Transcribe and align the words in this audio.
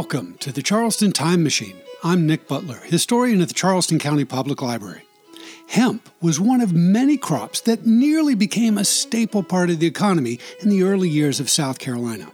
Welcome 0.00 0.36
to 0.38 0.50
the 0.50 0.62
Charleston 0.62 1.12
Time 1.12 1.42
Machine. 1.42 1.76
I'm 2.02 2.26
Nick 2.26 2.48
Butler, 2.48 2.78
historian 2.84 3.42
at 3.42 3.48
the 3.48 3.54
Charleston 3.54 3.98
County 3.98 4.24
Public 4.24 4.62
Library. 4.62 5.02
Hemp 5.68 6.08
was 6.22 6.40
one 6.40 6.62
of 6.62 6.72
many 6.72 7.18
crops 7.18 7.60
that 7.60 7.84
nearly 7.84 8.34
became 8.34 8.78
a 8.78 8.84
staple 8.86 9.42
part 9.42 9.68
of 9.68 9.78
the 9.78 9.86
economy 9.86 10.40
in 10.62 10.70
the 10.70 10.84
early 10.84 11.10
years 11.10 11.38
of 11.38 11.50
South 11.50 11.78
Carolina. 11.78 12.32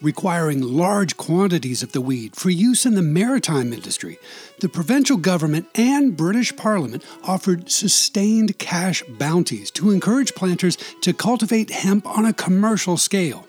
Requiring 0.00 0.62
large 0.62 1.16
quantities 1.16 1.82
of 1.82 1.90
the 1.90 2.00
weed 2.00 2.36
for 2.36 2.50
use 2.50 2.86
in 2.86 2.94
the 2.94 3.02
maritime 3.02 3.72
industry, 3.72 4.16
the 4.60 4.68
provincial 4.68 5.16
government 5.16 5.66
and 5.74 6.16
British 6.16 6.54
Parliament 6.54 7.04
offered 7.24 7.68
sustained 7.68 8.60
cash 8.60 9.02
bounties 9.18 9.72
to 9.72 9.90
encourage 9.90 10.36
planters 10.36 10.78
to 11.00 11.12
cultivate 11.12 11.70
hemp 11.70 12.06
on 12.06 12.24
a 12.24 12.32
commercial 12.32 12.96
scale. 12.96 13.44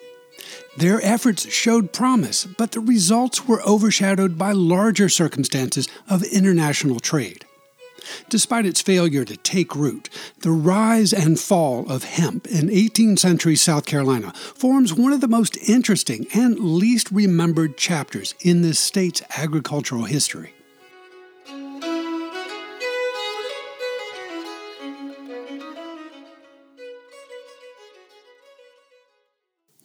Their 0.77 1.04
efforts 1.05 1.52
showed 1.52 1.94
promise, 1.94 2.45
but 2.45 2.72
the 2.72 2.80
results 2.80 3.48
were 3.48 3.62
overshadowed 3.62 4.38
by 4.38 4.52
larger 4.54 5.08
circumstances 5.08 5.88
of 6.09 6.23
international 6.23 7.00
trade. 7.00 7.45
Despite 8.30 8.66
its 8.66 8.81
failure 8.81 9.23
to 9.23 9.38
take 9.38 9.76
root, 9.76 10.09
the 10.40 10.52
rise 10.52 11.14
and 11.14 11.40
fall 11.40 11.90
of 11.90 12.04
hemp 12.04 12.48
in 12.48 12.67
18th 12.67 13.20
century 13.20 13.55
South 13.55 13.86
Carolina 13.86 14.34
forms 14.34 14.94
one 14.94 15.14
of 15.14 15.22
the 15.22 15.28
most 15.28 15.58
interesting 15.70 16.28
and 16.34 16.59
least 16.59 17.12
remembered 17.12 17.78
chapters 17.78 18.36
in 18.42 18.62
this 18.62 18.80
state's 18.80 19.22
agricultural 19.38 20.03
history. 20.03 20.53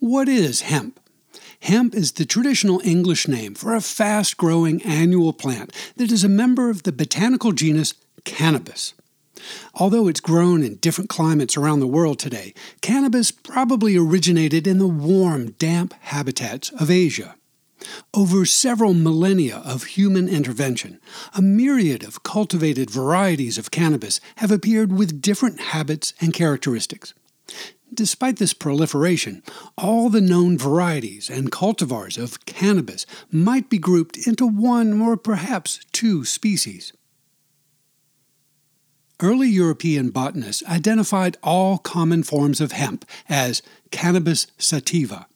What 0.08 0.26
is 0.26 0.62
hemp? 0.62 0.98
Hemp 1.60 1.94
is 1.94 2.12
the 2.12 2.24
traditional 2.24 2.80
English 2.82 3.28
name 3.28 3.54
for 3.54 3.74
a 3.74 3.82
fast 3.82 4.38
growing 4.38 4.80
annual 4.80 5.34
plant 5.34 5.70
that 5.96 6.10
is 6.10 6.24
a 6.24 6.30
member 6.30 6.70
of 6.70 6.84
the 6.84 6.92
botanical 6.92 7.52
genus 7.52 7.92
Cannabis. 8.24 8.94
Although 9.74 10.08
it's 10.08 10.20
grown 10.20 10.62
in 10.62 10.76
different 10.76 11.10
climates 11.10 11.58
around 11.58 11.80
the 11.80 11.86
world 11.86 12.18
today, 12.18 12.54
cannabis 12.80 13.30
probably 13.30 13.98
originated 13.98 14.66
in 14.66 14.78
the 14.78 14.88
warm, 14.88 15.50
damp 15.58 15.92
habitats 16.00 16.70
of 16.70 16.90
Asia. 16.90 17.34
Over 18.14 18.46
several 18.46 18.94
millennia 18.94 19.58
of 19.58 19.84
human 19.84 20.26
intervention, 20.26 21.00
a 21.34 21.42
myriad 21.42 22.02
of 22.02 22.22
cultivated 22.22 22.88
varieties 22.88 23.58
of 23.58 23.70
cannabis 23.70 24.22
have 24.36 24.50
appeared 24.50 24.90
with 24.90 25.20
different 25.20 25.60
habits 25.60 26.14
and 26.18 26.32
characteristics. 26.32 27.12
Despite 27.92 28.36
this 28.36 28.52
proliferation, 28.52 29.42
all 29.76 30.10
the 30.10 30.20
known 30.20 30.58
varieties 30.58 31.30
and 31.30 31.50
cultivars 31.50 32.22
of 32.22 32.44
cannabis 32.44 33.06
might 33.30 33.70
be 33.70 33.78
grouped 33.78 34.16
into 34.26 34.46
one 34.46 35.00
or 35.00 35.16
perhaps 35.16 35.80
two 35.92 36.24
species. 36.24 36.92
Early 39.20 39.48
European 39.48 40.10
botanists 40.10 40.62
identified 40.66 41.38
all 41.42 41.78
common 41.78 42.22
forms 42.22 42.60
of 42.60 42.70
hemp 42.70 43.04
as 43.28 43.62
Cannabis 43.90 44.46
sativa. 44.58 45.26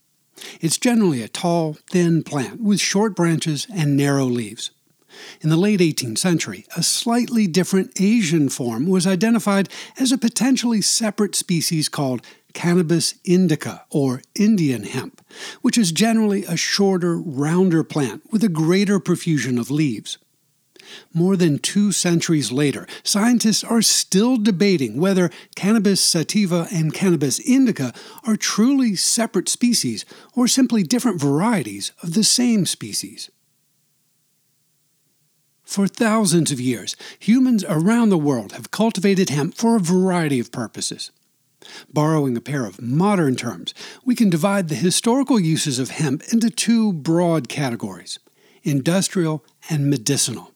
It's 0.61 0.79
generally 0.79 1.21
a 1.21 1.29
tall, 1.29 1.79
thin 1.91 2.23
plant 2.23 2.61
with 2.61 2.81
short 2.81 3.17
branches 3.17 3.67
and 3.75 3.97
narrow 3.97 4.27
leaves. 4.27 4.71
In 5.41 5.51
the 5.51 5.57
late 5.57 5.81
18th 5.81 6.19
century, 6.19 6.65
a 6.77 6.83
slightly 6.83 7.47
different 7.47 8.01
Asian 8.01 8.49
form 8.49 8.87
was 8.87 9.07
identified 9.07 9.69
as 9.99 10.13
a 10.13 10.19
potentially 10.19 10.81
separate 10.81 11.35
species 11.35 11.89
called 11.89 12.25
Cannabis 12.55 13.15
indica, 13.25 13.85
or 13.91 14.23
Indian 14.35 14.85
hemp, 14.85 15.25
which 15.63 15.79
is 15.79 15.93
generally 15.93 16.45
a 16.45 16.57
shorter, 16.57 17.19
rounder 17.19 17.85
plant 17.85 18.23
with 18.31 18.45
a 18.45 18.49
greater 18.49 19.01
profusion 19.01 19.59
of 19.59 19.71
leaves. 19.71 20.19
More 21.15 21.37
than 21.37 21.59
two 21.59 21.93
centuries 21.93 22.51
later, 22.53 22.87
scientists 23.03 23.65
are 23.65 23.83
still 23.83 24.37
debating 24.37 24.99
whether 24.99 25.31
Cannabis 25.55 26.01
sativa 26.01 26.67
and 26.73 26.93
Cannabis 26.93 27.39
indica 27.39 27.93
are 28.27 28.37
truly 28.37 28.97
separate 28.97 29.49
species 29.49 30.05
or 30.35 30.49
simply 30.49 30.83
different 30.83 31.21
varieties 31.21 31.93
of 32.03 32.15
the 32.15 32.25
same 32.25 32.67
species. 32.67 33.31
For 35.65 35.87
thousands 35.89 36.51
of 36.53 36.61
years, 36.61 36.97
humans 37.19 37.65
around 37.67 38.11
the 38.11 38.19
world 38.19 38.53
have 38.53 38.71
cultivated 38.71 39.31
hemp 39.31 39.55
for 39.55 39.77
a 39.77 39.81
variety 39.81 40.39
of 40.39 40.53
purposes. 40.53 41.11
Borrowing 41.93 42.37
a 42.37 42.41
pair 42.41 42.65
of 42.65 42.81
modern 42.81 43.37
terms, 43.37 43.75
we 44.05 44.15
can 44.15 44.31
divide 44.31 44.69
the 44.69 44.75
historical 44.75 45.39
uses 45.39 45.79
of 45.79 45.91
hemp 45.91 46.23
into 46.33 46.51
two 46.51 46.93
broad 46.93 47.49
categories 47.49 48.19
industrial 48.65 49.45
and 49.69 49.91
medicinal. 49.91 50.53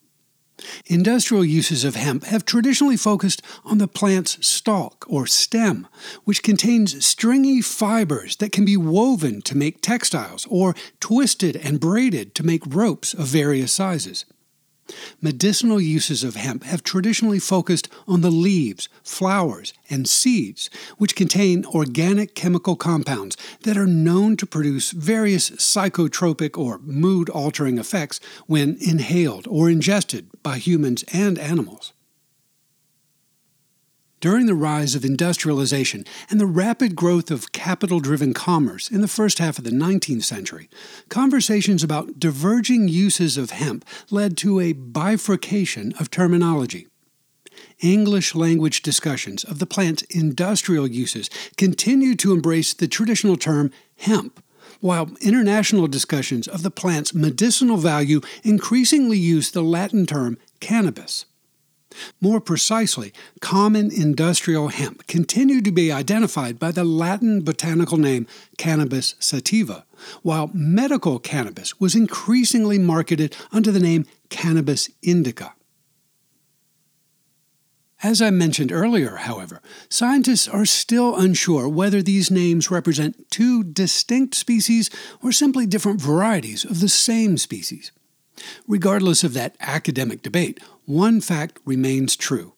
Industrial 0.86 1.44
uses 1.44 1.84
of 1.84 1.96
hemp 1.96 2.24
have 2.24 2.44
traditionally 2.44 2.96
focused 2.96 3.42
on 3.64 3.78
the 3.78 3.88
plant's 3.88 4.46
stalk 4.46 5.04
or 5.08 5.26
stem, 5.26 5.86
which 6.24 6.42
contains 6.42 7.04
stringy 7.04 7.60
fibers 7.60 8.36
that 8.36 8.52
can 8.52 8.64
be 8.64 8.76
woven 8.76 9.42
to 9.42 9.56
make 9.56 9.82
textiles 9.82 10.46
or 10.48 10.74
twisted 10.98 11.56
and 11.56 11.80
braided 11.80 12.34
to 12.34 12.46
make 12.46 12.62
ropes 12.66 13.12
of 13.12 13.26
various 13.26 13.72
sizes. 13.72 14.24
Medicinal 15.20 15.80
uses 15.80 16.22
of 16.22 16.36
hemp 16.36 16.64
have 16.64 16.82
traditionally 16.82 17.38
focused 17.38 17.88
on 18.06 18.20
the 18.20 18.30
leaves, 18.30 18.88
flowers, 19.02 19.72
and 19.90 20.08
seeds, 20.08 20.70
which 20.98 21.16
contain 21.16 21.64
organic 21.66 22.34
chemical 22.34 22.76
compounds 22.76 23.36
that 23.62 23.76
are 23.76 23.86
known 23.86 24.36
to 24.36 24.46
produce 24.46 24.92
various 24.92 25.50
psychotropic 25.50 26.56
or 26.56 26.78
mood 26.78 27.28
altering 27.30 27.78
effects 27.78 28.20
when 28.46 28.76
inhaled 28.80 29.46
or 29.48 29.68
ingested 29.68 30.28
by 30.42 30.58
humans 30.58 31.04
and 31.12 31.38
animals. 31.38 31.92
During 34.18 34.46
the 34.46 34.54
rise 34.54 34.94
of 34.94 35.04
industrialization 35.04 36.04
and 36.30 36.40
the 36.40 36.46
rapid 36.46 36.96
growth 36.96 37.30
of 37.30 37.52
capital 37.52 38.00
driven 38.00 38.32
commerce 38.32 38.90
in 38.90 39.02
the 39.02 39.08
first 39.08 39.38
half 39.38 39.58
of 39.58 39.64
the 39.64 39.70
19th 39.70 40.24
century, 40.24 40.70
conversations 41.10 41.84
about 41.84 42.18
diverging 42.18 42.88
uses 42.88 43.36
of 43.36 43.50
hemp 43.50 43.84
led 44.10 44.38
to 44.38 44.58
a 44.58 44.72
bifurcation 44.72 45.92
of 46.00 46.10
terminology. 46.10 46.86
English 47.80 48.34
language 48.34 48.80
discussions 48.80 49.44
of 49.44 49.58
the 49.58 49.66
plant's 49.66 50.02
industrial 50.04 50.86
uses 50.86 51.28
continued 51.58 52.18
to 52.20 52.32
embrace 52.32 52.72
the 52.72 52.88
traditional 52.88 53.36
term 53.36 53.70
hemp, 53.98 54.42
while 54.80 55.10
international 55.20 55.86
discussions 55.88 56.48
of 56.48 56.62
the 56.62 56.70
plant's 56.70 57.14
medicinal 57.14 57.76
value 57.76 58.22
increasingly 58.42 59.18
used 59.18 59.52
the 59.52 59.62
Latin 59.62 60.06
term 60.06 60.38
cannabis. 60.60 61.26
More 62.20 62.40
precisely, 62.40 63.12
common 63.40 63.90
industrial 63.90 64.68
hemp 64.68 65.06
continued 65.06 65.64
to 65.64 65.72
be 65.72 65.92
identified 65.92 66.58
by 66.58 66.70
the 66.70 66.84
Latin 66.84 67.42
botanical 67.42 67.98
name 67.98 68.26
Cannabis 68.58 69.14
sativa, 69.18 69.84
while 70.22 70.50
medical 70.52 71.18
cannabis 71.18 71.78
was 71.80 71.94
increasingly 71.94 72.78
marketed 72.78 73.36
under 73.52 73.70
the 73.70 73.80
name 73.80 74.06
Cannabis 74.28 74.90
indica. 75.02 75.54
As 78.02 78.20
I 78.20 78.30
mentioned 78.30 78.72
earlier, 78.72 79.16
however, 79.16 79.62
scientists 79.88 80.46
are 80.46 80.66
still 80.66 81.16
unsure 81.16 81.66
whether 81.66 82.02
these 82.02 82.30
names 82.30 82.70
represent 82.70 83.30
two 83.30 83.64
distinct 83.64 84.34
species 84.34 84.90
or 85.22 85.32
simply 85.32 85.64
different 85.66 86.00
varieties 86.00 86.64
of 86.64 86.80
the 86.80 86.90
same 86.90 87.38
species. 87.38 87.92
Regardless 88.68 89.24
of 89.24 89.32
that 89.32 89.56
academic 89.60 90.20
debate, 90.22 90.60
one 90.86 91.20
fact 91.20 91.58
remains 91.64 92.16
true. 92.16 92.54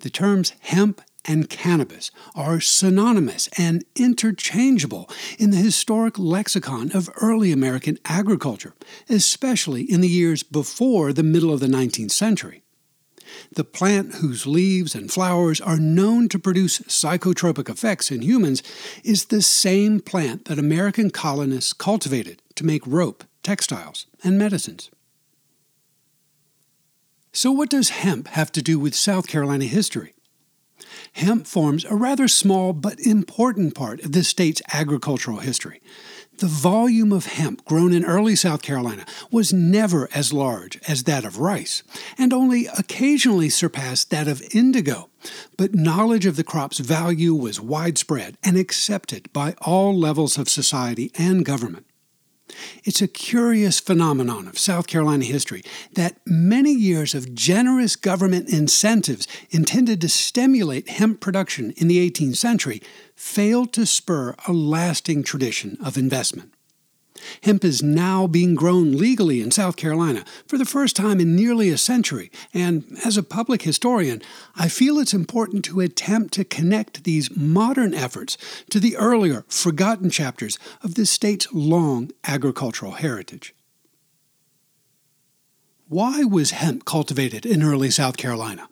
The 0.00 0.10
terms 0.10 0.52
hemp 0.60 1.00
and 1.24 1.48
cannabis 1.48 2.10
are 2.34 2.60
synonymous 2.60 3.48
and 3.58 3.84
interchangeable 3.96 5.08
in 5.38 5.50
the 5.50 5.56
historic 5.56 6.18
lexicon 6.18 6.92
of 6.92 7.08
early 7.20 7.50
American 7.50 7.98
agriculture, 8.04 8.74
especially 9.08 9.82
in 9.82 10.02
the 10.02 10.08
years 10.08 10.42
before 10.42 11.12
the 11.12 11.22
middle 11.22 11.52
of 11.52 11.60
the 11.60 11.66
19th 11.66 12.10
century. 12.10 12.62
The 13.54 13.64
plant 13.64 14.16
whose 14.16 14.46
leaves 14.46 14.94
and 14.94 15.10
flowers 15.10 15.60
are 15.60 15.78
known 15.78 16.28
to 16.28 16.38
produce 16.38 16.80
psychotropic 16.80 17.70
effects 17.70 18.10
in 18.10 18.20
humans 18.20 18.62
is 19.02 19.26
the 19.26 19.42
same 19.42 20.00
plant 20.00 20.44
that 20.44 20.58
American 20.58 21.10
colonists 21.10 21.72
cultivated 21.72 22.42
to 22.56 22.66
make 22.66 22.86
rope, 22.86 23.24
textiles, 23.42 24.06
and 24.22 24.38
medicines. 24.38 24.90
So, 27.36 27.50
what 27.50 27.68
does 27.68 27.88
hemp 27.88 28.28
have 28.28 28.52
to 28.52 28.62
do 28.62 28.78
with 28.78 28.94
South 28.94 29.26
Carolina 29.26 29.64
history? 29.64 30.14
Hemp 31.14 31.48
forms 31.48 31.84
a 31.84 31.96
rather 31.96 32.28
small 32.28 32.72
but 32.72 33.00
important 33.00 33.74
part 33.74 34.00
of 34.04 34.12
this 34.12 34.28
state's 34.28 34.62
agricultural 34.72 35.38
history. 35.38 35.80
The 36.38 36.46
volume 36.46 37.12
of 37.12 37.26
hemp 37.26 37.64
grown 37.64 37.92
in 37.92 38.04
early 38.04 38.36
South 38.36 38.62
Carolina 38.62 39.04
was 39.32 39.52
never 39.52 40.08
as 40.14 40.32
large 40.32 40.78
as 40.86 41.04
that 41.04 41.24
of 41.24 41.40
rice, 41.40 41.82
and 42.16 42.32
only 42.32 42.66
occasionally 42.66 43.48
surpassed 43.48 44.10
that 44.10 44.28
of 44.28 44.40
indigo. 44.54 45.10
But 45.56 45.74
knowledge 45.74 46.26
of 46.26 46.36
the 46.36 46.44
crop's 46.44 46.78
value 46.78 47.34
was 47.34 47.60
widespread 47.60 48.38
and 48.44 48.56
accepted 48.56 49.32
by 49.32 49.56
all 49.60 49.92
levels 49.92 50.38
of 50.38 50.48
society 50.48 51.10
and 51.18 51.44
government. 51.44 51.86
It's 52.84 53.02
a 53.02 53.08
curious 53.08 53.80
phenomenon 53.80 54.46
of 54.46 54.58
South 54.58 54.86
Carolina 54.86 55.24
history 55.24 55.62
that 55.94 56.18
many 56.26 56.72
years 56.72 57.14
of 57.14 57.34
generous 57.34 57.96
government 57.96 58.48
incentives 58.48 59.26
intended 59.50 60.00
to 60.02 60.08
stimulate 60.08 60.88
hemp 60.88 61.20
production 61.20 61.72
in 61.76 61.88
the 61.88 62.10
18th 62.10 62.36
century 62.36 62.82
failed 63.16 63.72
to 63.72 63.86
spur 63.86 64.34
a 64.46 64.52
lasting 64.52 65.22
tradition 65.22 65.76
of 65.82 65.96
investment. 65.96 66.53
Hemp 67.42 67.64
is 67.64 67.82
now 67.82 68.26
being 68.26 68.54
grown 68.54 68.92
legally 68.92 69.40
in 69.40 69.50
South 69.50 69.76
Carolina 69.76 70.24
for 70.46 70.58
the 70.58 70.64
first 70.64 70.96
time 70.96 71.20
in 71.20 71.36
nearly 71.36 71.70
a 71.70 71.78
century, 71.78 72.30
and 72.52 72.84
as 73.04 73.16
a 73.16 73.22
public 73.22 73.62
historian, 73.62 74.22
I 74.56 74.68
feel 74.68 74.98
it's 74.98 75.14
important 75.14 75.64
to 75.66 75.80
attempt 75.80 76.34
to 76.34 76.44
connect 76.44 77.04
these 77.04 77.34
modern 77.36 77.94
efforts 77.94 78.36
to 78.70 78.80
the 78.80 78.96
earlier, 78.96 79.44
forgotten 79.48 80.10
chapters 80.10 80.58
of 80.82 80.94
the 80.94 81.06
state's 81.06 81.52
long 81.52 82.10
agricultural 82.24 82.92
heritage. 82.92 83.54
Why 85.88 86.24
was 86.24 86.52
hemp 86.52 86.84
cultivated 86.84 87.44
in 87.44 87.62
early 87.62 87.90
South 87.90 88.16
Carolina? 88.16 88.68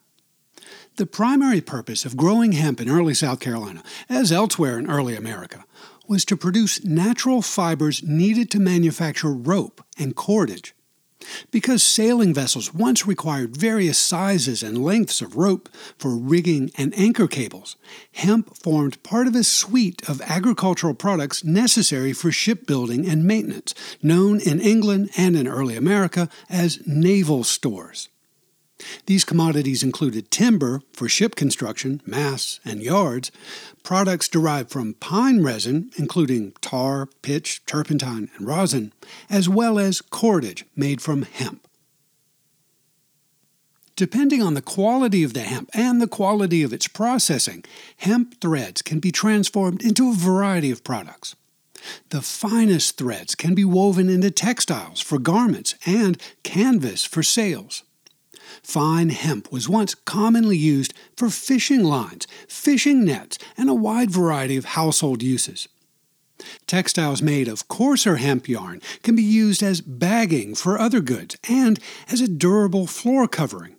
The 0.97 1.07
primary 1.07 1.61
purpose 1.61 2.05
of 2.05 2.17
growing 2.17 2.53
hemp 2.53 2.81
in 2.81 2.89
early 2.89 3.15
South 3.15 3.41
Carolina, 3.41 3.83
as 4.09 4.31
elsewhere 4.31 4.79
in 4.79 4.91
early 4.91 5.17
America, 5.17 5.65
was 6.13 6.27
to 6.27 6.37
produce 6.37 6.85
natural 6.85 7.41
fibers 7.41 8.03
needed 8.03 8.51
to 8.51 8.61
manufacture 8.61 9.33
rope 9.33 9.83
and 9.99 10.15
cordage. 10.15 10.75
Because 11.51 11.83
sailing 11.83 12.35
vessels 12.35 12.75
once 12.75 13.07
required 13.07 13.57
various 13.57 13.97
sizes 13.97 14.63
and 14.63 14.85
lengths 14.85 15.23
of 15.23 15.37
rope 15.37 15.71
for 15.97 16.15
rigging 16.15 16.71
and 16.77 16.93
anchor 16.99 17.27
cables, 17.27 17.77
hemp 18.13 18.55
formed 18.59 19.03
part 19.03 19.27
of 19.27 19.35
a 19.35 19.43
suite 19.43 20.07
of 20.07 20.21
agricultural 20.21 20.93
products 20.93 21.45
necessary 21.45 22.13
for 22.13 22.31
shipbuilding 22.31 23.09
and 23.09 23.25
maintenance, 23.25 23.75
known 24.03 24.39
in 24.39 24.61
England 24.61 25.09
and 25.17 25.35
in 25.35 25.49
early 25.49 25.77
America 25.77 26.29
as 26.51 26.87
naval 26.87 27.43
stores. 27.43 28.11
These 29.07 29.25
commodities 29.25 29.83
included 29.83 30.31
timber 30.31 30.83
for 30.93 31.09
ship 31.09 31.35
construction, 31.35 32.01
masts, 32.07 32.61
and 32.65 32.83
yards, 32.83 33.31
products 33.83 34.29
derived 34.29 34.71
from 34.71 34.95
pine 34.95 35.43
resin, 35.43 35.91
including 35.97 36.53
tar, 36.61 37.07
pitch, 37.23 37.65
turpentine, 37.67 38.31
and 38.37 38.47
rosin, 38.47 38.93
as 39.29 39.49
well 39.49 39.79
as 39.79 40.01
cordage 40.01 40.65
made 40.77 41.01
from 41.01 41.23
hemp. 41.23 41.67
Depending 43.95 44.43
on 44.43 44.55
the 44.55 44.63
quality 44.63 45.23
of 45.23 45.35
the 45.35 45.41
hemp 45.41 45.71
and 45.75 46.01
the 46.01 46.09
quality 46.09 46.63
of 46.63 46.73
its 46.73 46.89
processing, 46.89 47.63
hemp 47.99 48.41
threads 48.41 48.81
can 48.81 49.01
be 49.01 49.13
transformed 49.13 49.83
into 49.83 50.11
a 50.11 50.15
variety 50.15 50.71
of 50.71 50.83
products. 50.83 51.37
The 52.11 52.23
finest 52.23 52.97
threads 52.97 53.35
can 53.35 53.55
be 53.55 53.65
woven 53.65 54.09
into 54.09 54.31
textiles 54.31 55.01
for 55.01 55.19
garments 55.19 55.75
and 55.85 56.21
canvas 56.43 57.05
for 57.05 57.23
sails. 57.23 57.83
Fine 58.63 59.11
hemp 59.11 59.51
was 59.51 59.69
once 59.69 59.95
commonly 59.95 60.57
used 60.57 60.95
for 61.17 61.29
fishing 61.31 61.83
lines, 61.83 62.27
fishing 62.49 63.05
nets, 63.05 63.39
and 63.57 63.69
a 63.69 63.75
wide 63.75 64.11
variety 64.11 64.57
of 64.57 64.65
household 64.65 65.23
uses. 65.23 65.69
Textiles 66.67 67.23
made 67.23 67.49
of 67.49 67.69
coarser 67.69 68.17
hemp 68.17 68.49
yarn 68.49 68.81
can 69.03 69.15
be 69.15 69.23
used 69.23 69.63
as 69.63 69.81
bagging 69.81 70.55
for 70.55 70.79
other 70.79 71.01
goods 71.01 71.37
and 71.49 71.79
as 72.09 72.21
a 72.21 72.29
durable 72.29 72.87
floor 72.87 73.29
covering. 73.29 73.77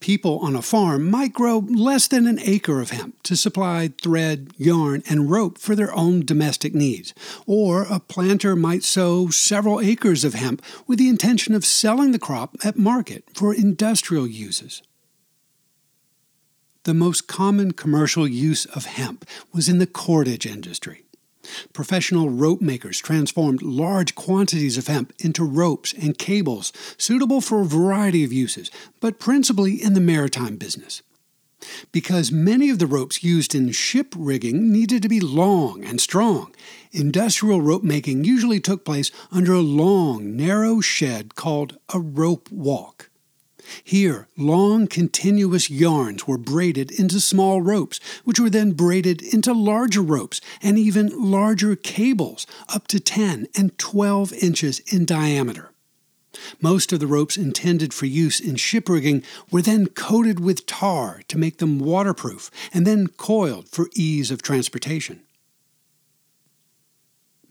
People 0.00 0.38
on 0.38 0.56
a 0.56 0.62
farm 0.62 1.10
might 1.10 1.34
grow 1.34 1.58
less 1.58 2.08
than 2.08 2.26
an 2.26 2.40
acre 2.40 2.80
of 2.80 2.88
hemp 2.88 3.22
to 3.24 3.36
supply 3.36 3.92
thread, 4.02 4.50
yarn, 4.56 5.02
and 5.08 5.30
rope 5.30 5.58
for 5.58 5.76
their 5.76 5.94
own 5.94 6.24
domestic 6.24 6.74
needs, 6.74 7.12
or 7.46 7.82
a 7.82 8.00
planter 8.00 8.56
might 8.56 8.82
sow 8.82 9.28
several 9.28 9.78
acres 9.78 10.24
of 10.24 10.32
hemp 10.32 10.62
with 10.86 10.98
the 10.98 11.10
intention 11.10 11.54
of 11.54 11.66
selling 11.66 12.12
the 12.12 12.18
crop 12.18 12.56
at 12.64 12.78
market 12.78 13.24
for 13.34 13.54
industrial 13.54 14.26
uses. 14.26 14.82
The 16.84 16.94
most 16.94 17.28
common 17.28 17.72
commercial 17.72 18.26
use 18.26 18.64
of 18.64 18.86
hemp 18.86 19.26
was 19.52 19.68
in 19.68 19.78
the 19.78 19.86
cordage 19.86 20.46
industry. 20.46 21.04
Professional 21.72 22.28
rope 22.28 22.60
makers 22.60 22.98
transformed 22.98 23.62
large 23.62 24.14
quantities 24.14 24.76
of 24.76 24.86
hemp 24.86 25.12
into 25.18 25.44
ropes 25.44 25.92
and 25.94 26.18
cables 26.18 26.72
suitable 26.98 27.40
for 27.40 27.62
a 27.62 27.66
variety 27.66 28.24
of 28.24 28.32
uses, 28.32 28.70
but 29.00 29.18
principally 29.18 29.82
in 29.82 29.94
the 29.94 30.00
maritime 30.00 30.56
business. 30.56 31.02
Because 31.92 32.32
many 32.32 32.70
of 32.70 32.78
the 32.78 32.86
ropes 32.86 33.22
used 33.22 33.54
in 33.54 33.70
ship 33.72 34.14
rigging 34.16 34.72
needed 34.72 35.02
to 35.02 35.08
be 35.08 35.20
long 35.20 35.84
and 35.84 36.00
strong, 36.00 36.54
industrial 36.92 37.60
rope 37.60 37.82
making 37.82 38.24
usually 38.24 38.60
took 38.60 38.84
place 38.84 39.10
under 39.30 39.52
a 39.52 39.60
long, 39.60 40.36
narrow 40.36 40.80
shed 40.80 41.34
called 41.34 41.78
a 41.92 41.98
rope 41.98 42.50
walk. 42.50 43.09
Here, 43.84 44.28
long 44.36 44.86
continuous 44.86 45.70
yarns 45.70 46.26
were 46.26 46.38
braided 46.38 46.90
into 46.90 47.20
small 47.20 47.60
ropes, 47.60 48.00
which 48.24 48.40
were 48.40 48.50
then 48.50 48.72
braided 48.72 49.22
into 49.22 49.52
larger 49.52 50.02
ropes 50.02 50.40
and 50.62 50.78
even 50.78 51.30
larger 51.30 51.76
cables, 51.76 52.46
up 52.68 52.86
to 52.88 53.00
10 53.00 53.48
and 53.56 53.76
12 53.78 54.32
inches 54.34 54.80
in 54.92 55.04
diameter. 55.04 55.70
Most 56.60 56.92
of 56.92 57.00
the 57.00 57.06
ropes 57.06 57.36
intended 57.36 57.92
for 57.92 58.06
use 58.06 58.40
in 58.40 58.56
ship 58.56 58.88
rigging 58.88 59.24
were 59.50 59.62
then 59.62 59.86
coated 59.86 60.38
with 60.40 60.66
tar 60.66 61.22
to 61.28 61.38
make 61.38 61.58
them 61.58 61.78
waterproof 61.78 62.50
and 62.72 62.86
then 62.86 63.08
coiled 63.08 63.68
for 63.68 63.90
ease 63.94 64.30
of 64.30 64.42
transportation. 64.42 65.20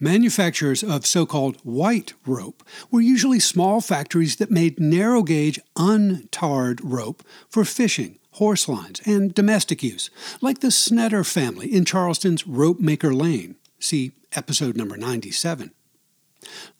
Manufacturers 0.02 0.82
of 0.82 1.06
so 1.06 1.26
called 1.26 1.58
white 1.58 2.14
rope 2.26 2.64
were 2.90 3.02
usually 3.02 3.40
small 3.40 3.82
factories 3.82 4.38
that 4.38 4.50
made 4.50 4.80
narrow 4.80 5.24
gauge, 5.24 5.60
untarred 5.76 6.80
rope 6.82 7.22
for 7.50 7.66
fishing, 7.66 8.18
horse 8.34 8.70
lines, 8.70 9.02
and 9.06 9.34
domestic 9.34 9.84
use, 9.84 10.10
like 10.40 10.60
the 10.60 10.72
Snetter 10.72 11.26
family 11.26 11.68
in 11.68 11.84
Charleston's 11.84 12.48
Rope 12.48 12.80
Maker 12.80 13.14
Lane. 13.14 13.58
See 13.78 14.14
episode 14.32 14.78
number 14.78 14.96
97. 14.96 15.72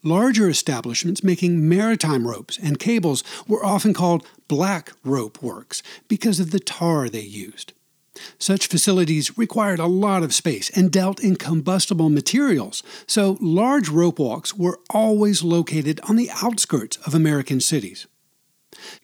Larger 0.02 0.50
establishments 0.50 1.22
making 1.22 1.68
maritime 1.68 2.26
ropes 2.26 2.58
and 2.58 2.80
cables 2.80 3.22
were 3.48 3.66
often 3.66 3.94
called 3.94 4.26
black 4.48 4.94
rope 5.04 5.44
works 5.44 5.84
because 6.08 6.40
of 6.40 6.52
the 6.52 6.60
tar 6.60 7.10
they 7.10 7.20
used. 7.20 7.74
Such 8.38 8.68
facilities 8.68 9.38
required 9.38 9.80
a 9.80 9.86
lot 9.86 10.24
of 10.24 10.34
space 10.34 10.70
and 10.72 10.92
dealt 10.92 11.24
in 11.24 11.36
combustible 11.36 12.10
materials, 12.10 12.84
so 13.08 13.38
large 13.42 13.90
rope 13.90 14.20
walks 14.20 14.54
were 14.54 14.80
always 14.90 15.44
located 15.44 16.00
on 16.08 16.16
the 16.16 16.30
outskirts 16.42 16.98
of 17.06 17.16
American 17.16 17.60
cities. 17.60 18.08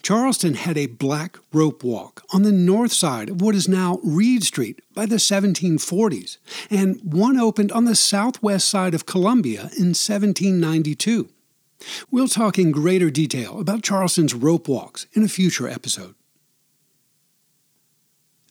Charleston 0.04 0.54
had 0.54 0.78
a 0.78 0.86
black 0.86 1.38
rope 1.52 1.84
walk 1.84 2.24
on 2.32 2.44
the 2.44 2.52
north 2.52 2.94
side 2.94 3.30
of 3.30 3.42
what 3.42 3.56
is 3.56 3.68
now 3.68 4.00
Reed 4.04 4.44
Street 4.44 4.80
by 4.94 5.06
the 5.06 5.16
1740s, 5.16 6.38
and 6.70 7.00
one 7.02 7.38
opened 7.38 7.72
on 7.72 7.86
the 7.86 7.96
southwest 7.96 8.70
side 8.70 8.94
of 8.94 9.06
Columbia 9.06 9.62
in 9.78 9.94
1792. 9.96 11.30
We'll 12.10 12.28
talk 12.28 12.58
in 12.58 12.72
greater 12.72 13.10
detail 13.10 13.60
about 13.60 13.84
Charleston's 13.84 14.34
rope 14.34 14.68
walks 14.68 15.08
in 15.14 15.24
a 15.24 15.28
future 15.28 15.68
episode. 15.68 16.16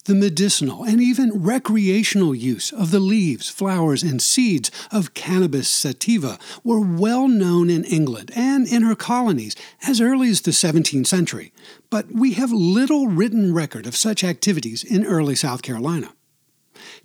The 0.04 0.14
medicinal 0.14 0.84
and 0.84 1.00
even 1.00 1.42
recreational 1.42 2.34
use 2.34 2.72
of 2.72 2.90
the 2.90 3.00
leaves, 3.00 3.48
flowers, 3.48 4.02
and 4.02 4.20
seeds 4.20 4.70
of 4.92 5.14
Cannabis 5.14 5.66
sativa 5.66 6.38
were 6.62 6.78
well 6.78 7.26
known 7.26 7.70
in 7.70 7.84
England 7.84 8.30
and 8.36 8.68
in 8.68 8.82
her 8.82 8.94
colonies 8.94 9.56
as 9.86 10.02
early 10.02 10.28
as 10.28 10.42
the 10.42 10.50
17th 10.50 11.06
century, 11.06 11.54
but 11.88 12.12
we 12.12 12.34
have 12.34 12.52
little 12.52 13.06
written 13.06 13.54
record 13.54 13.86
of 13.86 13.96
such 13.96 14.22
activities 14.22 14.84
in 14.84 15.06
early 15.06 15.34
South 15.34 15.62
Carolina. 15.62 16.12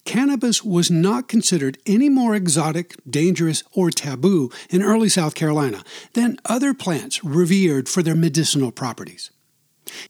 Cannabis 0.04 0.62
was 0.62 0.92
not 0.92 1.30
considered 1.30 1.78
any 1.86 2.10
more 2.10 2.36
exotic, 2.36 2.96
dangerous, 3.10 3.64
or 3.72 3.92
taboo 3.92 4.52
in 4.70 4.84
early 4.84 5.08
South 5.08 5.36
Carolina 5.36 5.86
than 6.16 6.38
other 6.44 6.74
plants 6.74 7.24
revered 7.24 7.88
for 7.88 8.04
their 8.04 8.16
medicinal 8.16 8.74
properties. 8.74 9.32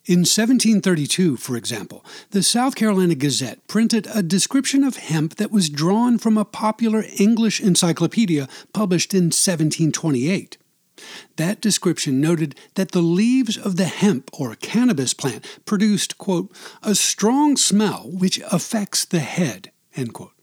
In 0.06 0.20
1732, 0.20 1.38
for 1.38 1.56
example, 1.56 2.06
the 2.32 2.44
South 2.44 2.76
Carolina 2.76 3.16
Gazette 3.16 3.66
printed 3.68 4.08
a 4.14 4.24
description 4.24 4.84
of 4.84 4.98
hemp 4.98 5.36
that 5.36 5.52
was 5.52 5.70
drawn 5.70 6.18
from 6.18 6.38
a 6.38 6.46
popular 6.46 7.06
English 7.18 7.62
encyclopedia 7.62 8.48
published 8.74 9.14
in 9.14 9.26
1728. 9.26 10.58
That 11.38 11.62
description 11.62 12.20
noted 12.20 12.56
that 12.76 12.92
the 12.92 13.02
leaves 13.02 13.58
of 13.58 13.78
the 13.78 13.86
hemp 13.86 14.30
or 14.34 14.56
cannabis 14.56 15.14
plant 15.14 15.46
produced, 15.66 16.18
quote, 16.18 16.52
a 16.84 16.96
strong 16.96 17.56
smell 17.56 18.10
which 18.12 18.40
affects 18.52 19.06
the 19.06 19.20
head, 19.20 19.72
end 19.96 20.14
quote. 20.14 20.39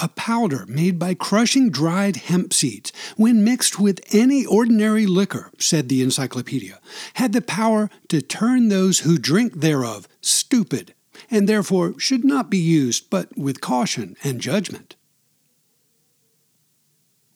A 0.00 0.08
powder 0.08 0.64
made 0.68 0.98
by 0.98 1.14
crushing 1.14 1.70
dried 1.70 2.16
hemp 2.16 2.52
seeds, 2.52 2.92
when 3.16 3.44
mixed 3.44 3.78
with 3.78 4.00
any 4.12 4.44
ordinary 4.46 5.06
liquor, 5.06 5.50
said 5.58 5.88
the 5.88 6.02
encyclopedia, 6.02 6.80
had 7.14 7.32
the 7.32 7.42
power 7.42 7.90
to 8.08 8.22
turn 8.22 8.68
those 8.68 9.00
who 9.00 9.18
drink 9.18 9.60
thereof 9.60 10.08
stupid, 10.20 10.94
and 11.30 11.48
therefore 11.48 11.98
should 11.98 12.24
not 12.24 12.50
be 12.50 12.58
used 12.58 13.10
but 13.10 13.36
with 13.36 13.60
caution 13.60 14.16
and 14.22 14.40
judgment. 14.40 14.96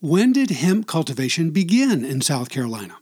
When 0.01 0.33
did 0.33 0.51
hemp 0.51 0.87
cultivation 0.87 1.51
begin 1.51 2.05
in 2.05 2.21
South 2.21 2.51
Carolina? 2.51 2.97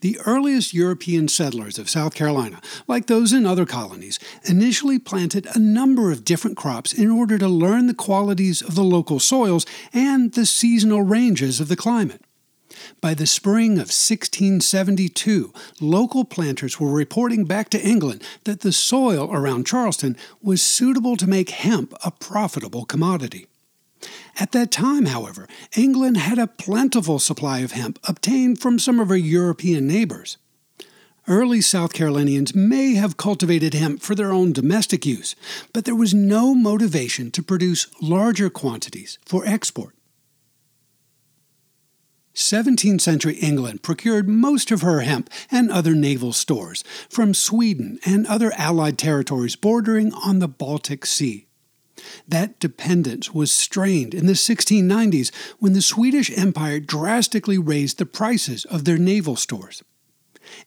The 0.00 0.18
earliest 0.26 0.74
European 0.74 1.28
settlers 1.28 1.78
of 1.78 1.90
South 1.90 2.14
Carolina, 2.14 2.60
like 2.86 3.06
those 3.06 3.32
in 3.32 3.46
other 3.46 3.66
colonies, 3.66 4.18
initially 4.44 4.98
planted 4.98 5.46
a 5.54 5.58
number 5.58 6.10
of 6.10 6.24
different 6.24 6.56
crops 6.56 6.92
in 6.92 7.10
order 7.10 7.38
to 7.38 7.48
learn 7.48 7.86
the 7.86 7.94
qualities 7.94 8.62
of 8.62 8.74
the 8.74 8.84
local 8.84 9.20
soils 9.20 9.66
and 9.92 10.32
the 10.32 10.46
seasonal 10.46 11.02
ranges 11.02 11.60
of 11.60 11.68
the 11.68 11.76
climate. 11.76 12.22
By 13.00 13.14
the 13.14 13.26
spring 13.26 13.72
of 13.72 13.90
1672, 13.90 15.52
local 15.80 16.24
planters 16.24 16.78
were 16.78 16.92
reporting 16.92 17.44
back 17.44 17.68
to 17.70 17.82
England 17.82 18.22
that 18.44 18.60
the 18.60 18.72
soil 18.72 19.30
around 19.32 19.66
Charleston 19.66 20.16
was 20.42 20.62
suitable 20.62 21.16
to 21.16 21.26
make 21.26 21.50
hemp 21.50 21.94
a 22.04 22.10
profitable 22.10 22.84
commodity. 22.84 23.46
At 24.38 24.52
that 24.52 24.70
time, 24.70 25.06
however, 25.06 25.48
England 25.76 26.16
had 26.16 26.38
a 26.38 26.46
plentiful 26.46 27.18
supply 27.18 27.58
of 27.60 27.72
hemp 27.72 27.98
obtained 28.04 28.60
from 28.60 28.78
some 28.78 29.00
of 29.00 29.08
her 29.08 29.16
European 29.16 29.86
neighbors. 29.86 30.38
Early 31.28 31.60
South 31.60 31.92
Carolinians 31.92 32.54
may 32.54 32.94
have 32.94 33.16
cultivated 33.16 33.74
hemp 33.74 34.02
for 34.02 34.14
their 34.14 34.32
own 34.32 34.52
domestic 34.52 35.04
use, 35.04 35.36
but 35.72 35.84
there 35.84 35.94
was 35.94 36.14
no 36.14 36.54
motivation 36.54 37.30
to 37.32 37.42
produce 37.42 37.86
larger 38.00 38.50
quantities 38.50 39.18
for 39.24 39.46
export. 39.46 39.94
17th 42.34 43.00
century 43.00 43.34
England 43.34 43.82
procured 43.82 44.28
most 44.28 44.70
of 44.70 44.80
her 44.80 45.00
hemp 45.00 45.28
and 45.50 45.70
other 45.70 45.94
naval 45.94 46.32
stores 46.32 46.82
from 47.08 47.34
Sweden 47.34 47.98
and 48.06 48.26
other 48.26 48.52
Allied 48.56 48.98
territories 48.98 49.56
bordering 49.56 50.12
on 50.14 50.38
the 50.38 50.48
Baltic 50.48 51.04
Sea. 51.04 51.46
That 52.28 52.58
dependence 52.58 53.32
was 53.34 53.52
strained 53.52 54.14
in 54.14 54.26
the 54.26 54.34
1690s 54.34 55.30
when 55.58 55.72
the 55.72 55.82
Swedish 55.82 56.36
Empire 56.36 56.80
drastically 56.80 57.58
raised 57.58 57.98
the 57.98 58.06
prices 58.06 58.64
of 58.66 58.84
their 58.84 58.98
naval 58.98 59.36
stores. 59.36 59.82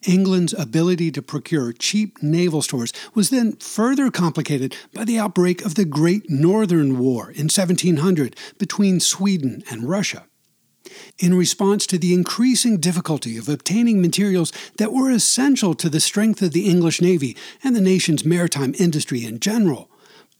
England's 0.07 0.53
ability 0.53 1.11
to 1.11 1.21
procure 1.21 1.73
cheap 1.73 2.21
naval 2.21 2.61
stores 2.61 2.93
was 3.13 3.29
then 3.29 3.53
further 3.57 4.09
complicated 4.09 4.75
by 4.93 5.03
the 5.03 5.19
outbreak 5.19 5.63
of 5.65 5.75
the 5.75 5.85
Great 5.85 6.29
Northern 6.29 6.97
War 6.97 7.29
in 7.31 7.49
1700 7.49 8.35
between 8.57 8.99
Sweden 8.99 9.63
and 9.69 9.89
Russia. 9.89 10.25
In 11.19 11.33
response 11.33 11.85
to 11.87 11.97
the 11.97 12.13
increasing 12.13 12.77
difficulty 12.77 13.37
of 13.37 13.47
obtaining 13.47 14.01
materials 14.01 14.51
that 14.77 14.91
were 14.91 15.09
essential 15.09 15.73
to 15.75 15.89
the 15.89 15.99
strength 15.99 16.41
of 16.41 16.51
the 16.51 16.69
English 16.69 17.01
Navy 17.01 17.37
and 17.63 17.75
the 17.75 17.81
nation's 17.81 18.25
maritime 18.25 18.75
industry 18.77 19.25
in 19.25 19.39
general, 19.39 19.89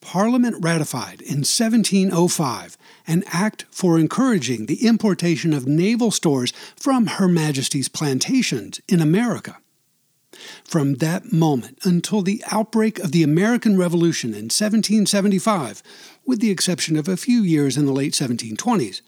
Parliament 0.04 0.58
ratified 0.60 1.22
in 1.22 1.46
1705 1.46 2.78
an 3.08 3.24
act 3.28 3.66
for 3.72 3.98
encouraging 3.98 4.66
the 4.66 4.86
importation 4.86 5.54
of 5.54 5.66
naval 5.66 6.12
stores 6.12 6.52
from 6.76 7.08
Her 7.08 7.28
Majesty's 7.28 7.88
plantations 7.88 8.82
in 8.88 9.00
America. 9.00 9.58
From 10.66 10.96
that 10.96 11.32
moment 11.32 11.80
until 11.84 12.22
the 12.22 12.44
outbreak 12.52 13.00
of 13.00 13.14
the 13.14 13.24
American 13.24 13.78
Revolution 13.78 14.32
in 14.32 14.50
1775, 14.52 15.82
with 16.26 16.42
the 16.42 16.52
exception 16.52 16.98
of 16.98 17.08
a 17.08 17.18
few 17.18 17.42
years 17.42 17.78
in 17.78 17.86
the 17.86 17.94
late 17.94 18.14
1720s, 18.14 19.02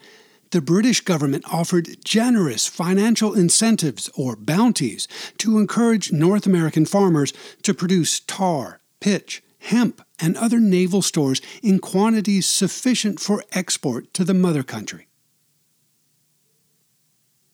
the 0.51 0.61
British 0.61 1.01
government 1.01 1.43
offered 1.51 2.03
generous 2.05 2.67
financial 2.67 3.33
incentives 3.33 4.09
or 4.15 4.37
bounties 4.37 5.07
to 5.39 5.59
encourage 5.59 6.13
North 6.13 6.45
American 6.45 6.85
farmers 6.85 7.33
to 7.63 7.73
produce 7.73 8.21
tar, 8.21 8.79
pitch, 9.01 9.43
hemp, 9.65 10.01
and 10.19 10.37
other 10.37 10.59
naval 10.59 11.01
stores 11.01 11.41
in 11.61 11.79
quantities 11.79 12.47
sufficient 12.47 13.19
for 13.19 13.43
export 13.51 14.13
to 14.13 14.23
the 14.23 14.33
mother 14.33 14.63
country. 14.63 15.07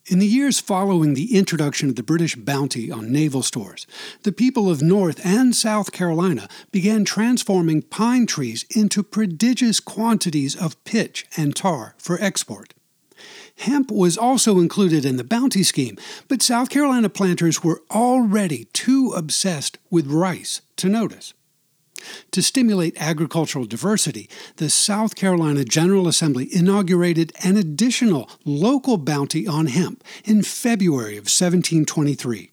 In 0.08 0.20
the 0.20 0.27
years 0.27 0.60
following 0.60 1.13
the 1.13 1.38
introduction 1.38 1.88
of 1.88 1.96
the 1.96 2.03
British 2.03 2.36
bounty 2.36 2.91
on 2.91 3.13
naval 3.13 3.44
stores, 3.44 3.88
the 4.24 4.32
people 4.32 4.70
of 4.70 4.82
North 4.82 5.25
and 5.25 5.56
South 5.56 5.91
Carolina 5.91 6.50
began 6.72 7.06
transforming 7.06 7.82
pine 7.82 8.25
trees 8.25 8.65
into 8.75 9.03
prodigious 9.03 9.80
quantities 9.80 10.56
of 10.56 10.84
pitch 10.84 11.25
and 11.38 11.56
tar 11.56 11.96
for 11.98 12.20
export. 12.20 12.74
Hemp 13.60 13.91
was 13.91 14.18
also 14.18 14.60
included 14.60 15.06
in 15.06 15.18
the 15.18 15.24
bounty 15.24 15.63
scheme, 15.63 15.98
but 16.27 16.41
South 16.41 16.70
Carolina 16.70 17.08
planters 17.08 17.63
were 17.63 17.82
already 17.91 18.65
too 18.74 19.13
obsessed 19.15 19.77
with 19.89 20.08
rice 20.08 20.62
to 20.77 20.89
notice. 20.89 21.34
To 22.31 22.41
stimulate 22.41 23.00
agricultural 23.00 23.65
diversity, 23.65 24.29
the 24.58 24.70
South 24.70 25.15
Carolina 25.15 25.63
General 25.63 26.08
Assembly 26.08 26.48
inaugurated 26.53 27.34
an 27.43 27.58
additional 27.58 28.29
local 28.46 28.98
bounty 28.98 29.48
on 29.48 29.67
hemp 29.67 30.03
in 30.24 30.43
February 30.43 31.13
of 31.13 31.25
1723. 31.25 32.51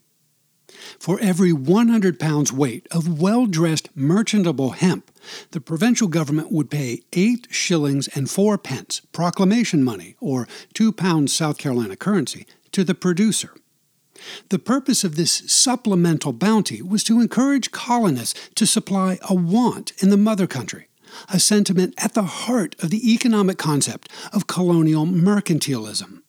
For 0.99 1.19
every 1.19 1.51
100 1.53 2.19
pounds 2.19 2.51
weight 2.51 2.87
of 2.91 3.21
well 3.21 3.45
dressed 3.45 3.89
merchantable 3.95 4.71
hemp, 4.71 5.11
the 5.51 5.61
provincial 5.61 6.07
government 6.07 6.51
would 6.51 6.69
pay 6.69 7.03
8 7.13 7.47
shillings 7.49 8.07
and 8.09 8.29
4 8.29 8.57
pence 8.57 9.01
proclamation 9.11 9.83
money, 9.83 10.15
or 10.19 10.47
2 10.73 10.91
pounds 10.91 11.33
South 11.33 11.57
Carolina 11.57 11.95
currency, 11.95 12.45
to 12.71 12.83
the 12.83 12.95
producer. 12.95 13.53
The 14.49 14.59
purpose 14.59 15.03
of 15.03 15.15
this 15.15 15.43
supplemental 15.47 16.33
bounty 16.33 16.81
was 16.81 17.03
to 17.05 17.19
encourage 17.19 17.71
colonists 17.71 18.49
to 18.55 18.65
supply 18.65 19.19
a 19.29 19.35
want 19.35 19.93
in 20.01 20.09
the 20.09 20.17
mother 20.17 20.47
country, 20.47 20.87
a 21.31 21.39
sentiment 21.39 21.93
at 21.97 22.13
the 22.13 22.23
heart 22.23 22.75
of 22.83 22.89
the 22.89 23.13
economic 23.13 23.57
concept 23.57 24.09
of 24.33 24.47
colonial 24.47 25.05
mercantilism. 25.05 26.21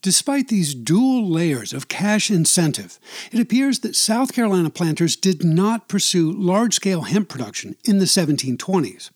Despite 0.00 0.48
these 0.48 0.74
dual 0.74 1.28
layers 1.28 1.72
of 1.72 1.88
cash 1.88 2.30
incentive, 2.30 3.00
it 3.32 3.40
appears 3.40 3.80
that 3.80 3.96
South 3.96 4.32
Carolina 4.32 4.70
planters 4.70 5.16
did 5.16 5.44
not 5.44 5.88
pursue 5.88 6.32
large 6.32 6.74
scale 6.74 7.02
hemp 7.02 7.28
production 7.28 7.74
in 7.84 7.98
the 7.98 8.04
1720s. 8.04 9.10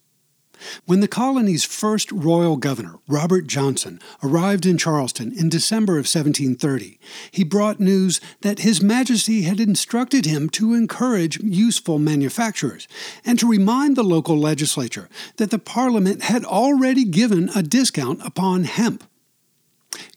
When 0.86 1.00
the 1.00 1.08
colony's 1.08 1.64
first 1.64 2.10
royal 2.12 2.56
governor, 2.56 2.98
Robert 3.08 3.46
Johnson, 3.46 4.00
arrived 4.22 4.66
in 4.66 4.78
Charleston 4.78 5.32
in 5.32 5.48
December 5.48 5.94
of 5.94 6.06
1730, 6.06 6.98
he 7.30 7.44
brought 7.44 7.80
news 7.80 8.20
that 8.40 8.60
His 8.60 8.82
Majesty 8.82 9.42
had 9.42 9.60
instructed 9.60 10.24
him 10.24 10.48
to 10.50 10.74
encourage 10.74 11.40
useful 11.40 11.98
manufacturers 11.98 12.88
and 13.24 13.38
to 13.38 13.48
remind 13.48 13.96
the 13.96 14.04
local 14.04 14.38
legislature 14.38 15.08
that 15.36 15.50
the 15.50 15.58
Parliament 15.58 16.22
had 16.22 16.44
already 16.44 17.04
given 17.04 17.50
a 17.54 17.62
discount 17.62 18.20
upon 18.24 18.64
hemp. 18.64 19.04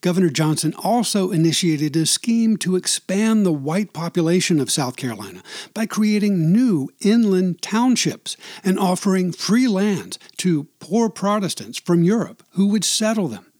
Governor 0.02 0.30
Johnson 0.30 0.74
also 0.84 1.32
initiated 1.32 1.96
a 1.96 2.06
scheme 2.06 2.58
to 2.58 2.76
expand 2.76 3.46
the 3.46 3.52
white 3.52 3.94
population 3.94 4.60
of 4.60 4.70
South 4.70 4.96
Carolina 4.96 5.42
by 5.74 5.86
creating 5.86 6.52
new 6.52 6.90
inland 7.02 7.62
townships 7.62 8.38
and 8.64 8.78
offering 8.78 9.32
free 9.32 9.68
lands 9.68 10.20
to 10.38 10.66
poor 10.80 11.10
Protestants 11.10 11.80
from 11.80 12.04
Europe 12.04 12.44
who 12.52 12.68
would 12.68 12.84
settle 12.84 13.28
them. 13.28 13.52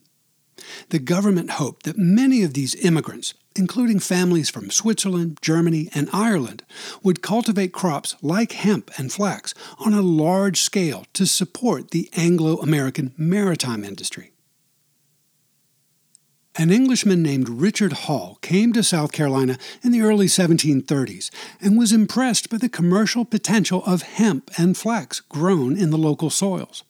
The 0.90 0.98
government 0.98 1.50
hoped 1.52 1.84
that 1.84 1.98
many 1.98 2.42
of 2.42 2.54
these 2.54 2.74
immigrants, 2.76 3.34
including 3.54 3.98
families 3.98 4.50
from 4.50 4.70
Switzerland, 4.70 5.38
Germany, 5.42 5.88
and 5.94 6.08
Ireland, 6.12 6.62
would 7.02 7.22
cultivate 7.22 7.72
crops 7.72 8.16
like 8.22 8.52
hemp 8.52 8.90
and 8.98 9.12
flax 9.12 9.54
on 9.78 9.94
a 9.94 10.02
large 10.02 10.60
scale 10.60 11.06
to 11.14 11.26
support 11.26 11.90
the 11.90 12.08
Anglo 12.14 12.56
American 12.58 13.12
maritime 13.16 13.84
industry. 13.84 14.32
An 16.58 16.70
Englishman 16.70 17.22
named 17.22 17.50
Richard 17.50 17.92
Hall 17.92 18.38
came 18.40 18.72
to 18.72 18.82
South 18.82 19.12
Carolina 19.12 19.58
in 19.84 19.92
the 19.92 20.00
early 20.00 20.24
1730s 20.24 21.30
and 21.60 21.76
was 21.76 21.92
impressed 21.92 22.48
by 22.48 22.56
the 22.56 22.70
commercial 22.70 23.26
potential 23.26 23.82
of 23.84 24.00
hemp 24.00 24.50
and 24.56 24.74
flax 24.74 25.20
grown 25.20 25.76
in 25.76 25.90
the 25.90 25.98
local 25.98 26.30
soils. 26.30 26.82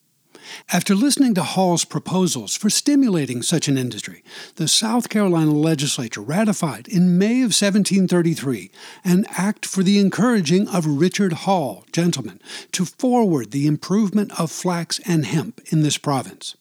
After 0.72 0.94
listening 0.94 1.34
to 1.34 1.42
Hall's 1.42 1.84
proposals 1.84 2.56
for 2.56 2.70
stimulating 2.70 3.42
such 3.42 3.66
an 3.66 3.76
industry, 3.76 4.22
the 4.54 4.68
South 4.68 5.08
Carolina 5.08 5.50
legislature 5.50 6.20
ratified 6.20 6.86
in 6.86 7.18
May 7.18 7.38
of 7.38 7.50
1733 7.50 8.70
an 9.04 9.26
act 9.30 9.66
for 9.66 9.82
the 9.82 9.98
encouraging 9.98 10.68
of 10.68 10.86
Richard 10.86 11.32
Hall, 11.32 11.84
gentleman, 11.90 12.40
to 12.70 12.84
forward 12.84 13.50
the 13.50 13.66
improvement 13.66 14.38
of 14.38 14.52
flax 14.52 15.00
and 15.04 15.26
hemp 15.26 15.60
in 15.72 15.82
this 15.82 15.98
province. 15.98 16.54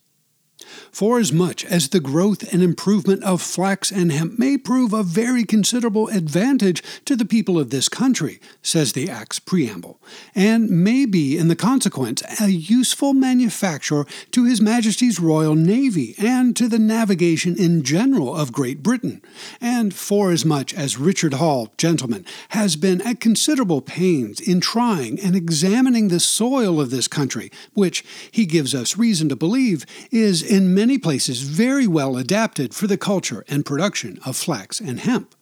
Forasmuch 0.91 1.65
as 1.65 1.89
the 1.89 1.99
growth 1.99 2.53
and 2.53 2.63
improvement 2.63 3.21
of 3.23 3.41
flax 3.41 3.91
and 3.91 4.11
hemp 4.11 4.39
may 4.39 4.57
prove 4.57 4.93
a 4.93 5.03
very 5.03 5.43
considerable 5.43 6.07
advantage 6.07 6.81
to 7.03 7.17
the 7.17 7.25
people 7.25 7.59
of 7.59 7.69
this 7.69 7.89
country, 7.89 8.39
says 8.61 8.93
the 8.93 9.09
Act's 9.09 9.39
preamble, 9.39 9.99
and 10.33 10.69
may 10.69 11.05
be 11.05 11.37
in 11.37 11.49
the 11.49 11.55
consequence 11.55 12.23
a 12.39 12.49
useful 12.49 13.13
manufacture 13.13 14.05
to 14.31 14.45
His 14.45 14.61
Majesty's 14.61 15.19
Royal 15.19 15.55
Navy 15.55 16.15
and 16.17 16.55
to 16.55 16.69
the 16.69 16.79
navigation 16.79 17.57
in 17.57 17.83
general 17.83 18.33
of 18.33 18.53
Great 18.53 18.81
Britain, 18.81 19.21
and 19.59 19.93
forasmuch 19.93 20.73
as 20.73 20.97
Richard 20.97 21.33
Hall, 21.33 21.73
gentleman, 21.77 22.25
has 22.49 22.77
been 22.77 23.01
at 23.01 23.19
considerable 23.19 23.81
pains 23.81 24.39
in 24.39 24.61
trying 24.61 25.19
and 25.19 25.35
examining 25.35 26.07
the 26.07 26.21
soil 26.21 26.79
of 26.79 26.89
this 26.89 27.09
country, 27.09 27.51
which 27.73 28.05
he 28.31 28.45
gives 28.45 28.73
us 28.73 28.97
reason 28.97 29.27
to 29.27 29.35
believe 29.35 29.85
is 30.11 30.44
in 30.45 30.73
many 30.73 30.97
places 30.97 31.41
very 31.41 31.87
well 31.87 32.17
adapted 32.17 32.73
for 32.73 32.87
the 32.87 32.97
culture 32.97 33.43
and 33.47 33.65
production 33.65 34.19
of 34.25 34.37
flax 34.37 34.79
and 34.79 34.99
hemp. 34.99 35.35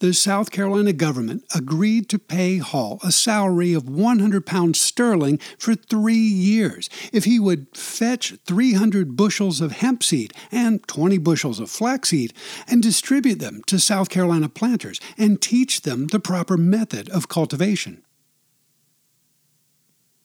The 0.00 0.12
South 0.12 0.50
Carolina 0.50 0.92
government 0.92 1.44
agreed 1.54 2.08
to 2.08 2.18
pay 2.18 2.58
Hall 2.58 2.98
a 3.02 3.12
salary 3.12 3.72
of 3.72 3.88
100 3.88 4.44
pounds 4.44 4.80
sterling 4.80 5.38
for 5.56 5.74
three 5.74 6.14
years 6.16 6.90
if 7.12 7.24
he 7.24 7.38
would 7.38 7.68
fetch 7.76 8.34
300 8.44 9.16
bushels 9.16 9.60
of 9.60 9.72
hemp 9.72 10.02
seed 10.02 10.32
and 10.50 10.86
20 10.88 11.18
bushels 11.18 11.60
of 11.60 11.70
flaxseed 11.70 12.34
and 12.66 12.82
distribute 12.82 13.38
them 13.38 13.62
to 13.66 13.78
South 13.78 14.08
Carolina 14.08 14.48
planters 14.48 15.00
and 15.16 15.40
teach 15.40 15.82
them 15.82 16.08
the 16.08 16.20
proper 16.20 16.56
method 16.56 17.08
of 17.10 17.28
cultivation. 17.28 18.02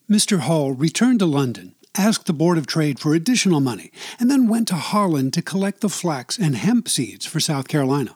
Mr. 0.10 0.40
Hall 0.40 0.72
returned 0.72 1.20
to 1.20 1.26
London, 1.26 1.76
asked 1.98 2.26
the 2.26 2.34
Board 2.34 2.58
of 2.58 2.68
Trade 2.68 3.00
for 3.00 3.14
additional 3.14 3.60
money, 3.60 3.92
and 4.20 4.30
then 4.30 4.48
went 4.48 4.68
to 4.70 4.76
Holland 4.76 5.34
to 5.34 5.42
collect 5.42 5.82
the 5.82 5.90
flax 5.90 6.38
and 6.38 6.56
hemp 6.56 6.88
seeds 6.88 7.26
for 7.26 7.40
South 7.40 7.68
Carolina. 7.68 8.16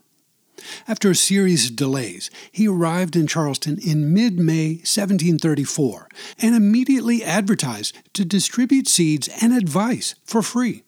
After 0.88 1.10
a 1.10 1.16
series 1.16 1.70
of 1.70 1.76
delays, 1.76 2.30
he 2.52 2.68
arrived 2.68 3.16
in 3.16 3.28
Charleston 3.28 3.80
in 3.80 4.14
mid 4.14 4.38
May 4.38 4.76
1734 4.76 6.08
and 6.40 6.56
immediately 6.56 7.24
advertised 7.24 7.98
to 8.14 8.26
distribute 8.26 8.88
seeds 8.88 9.30
and 9.42 9.54
advice 9.54 10.16
for 10.24 10.42
free. 10.42 10.84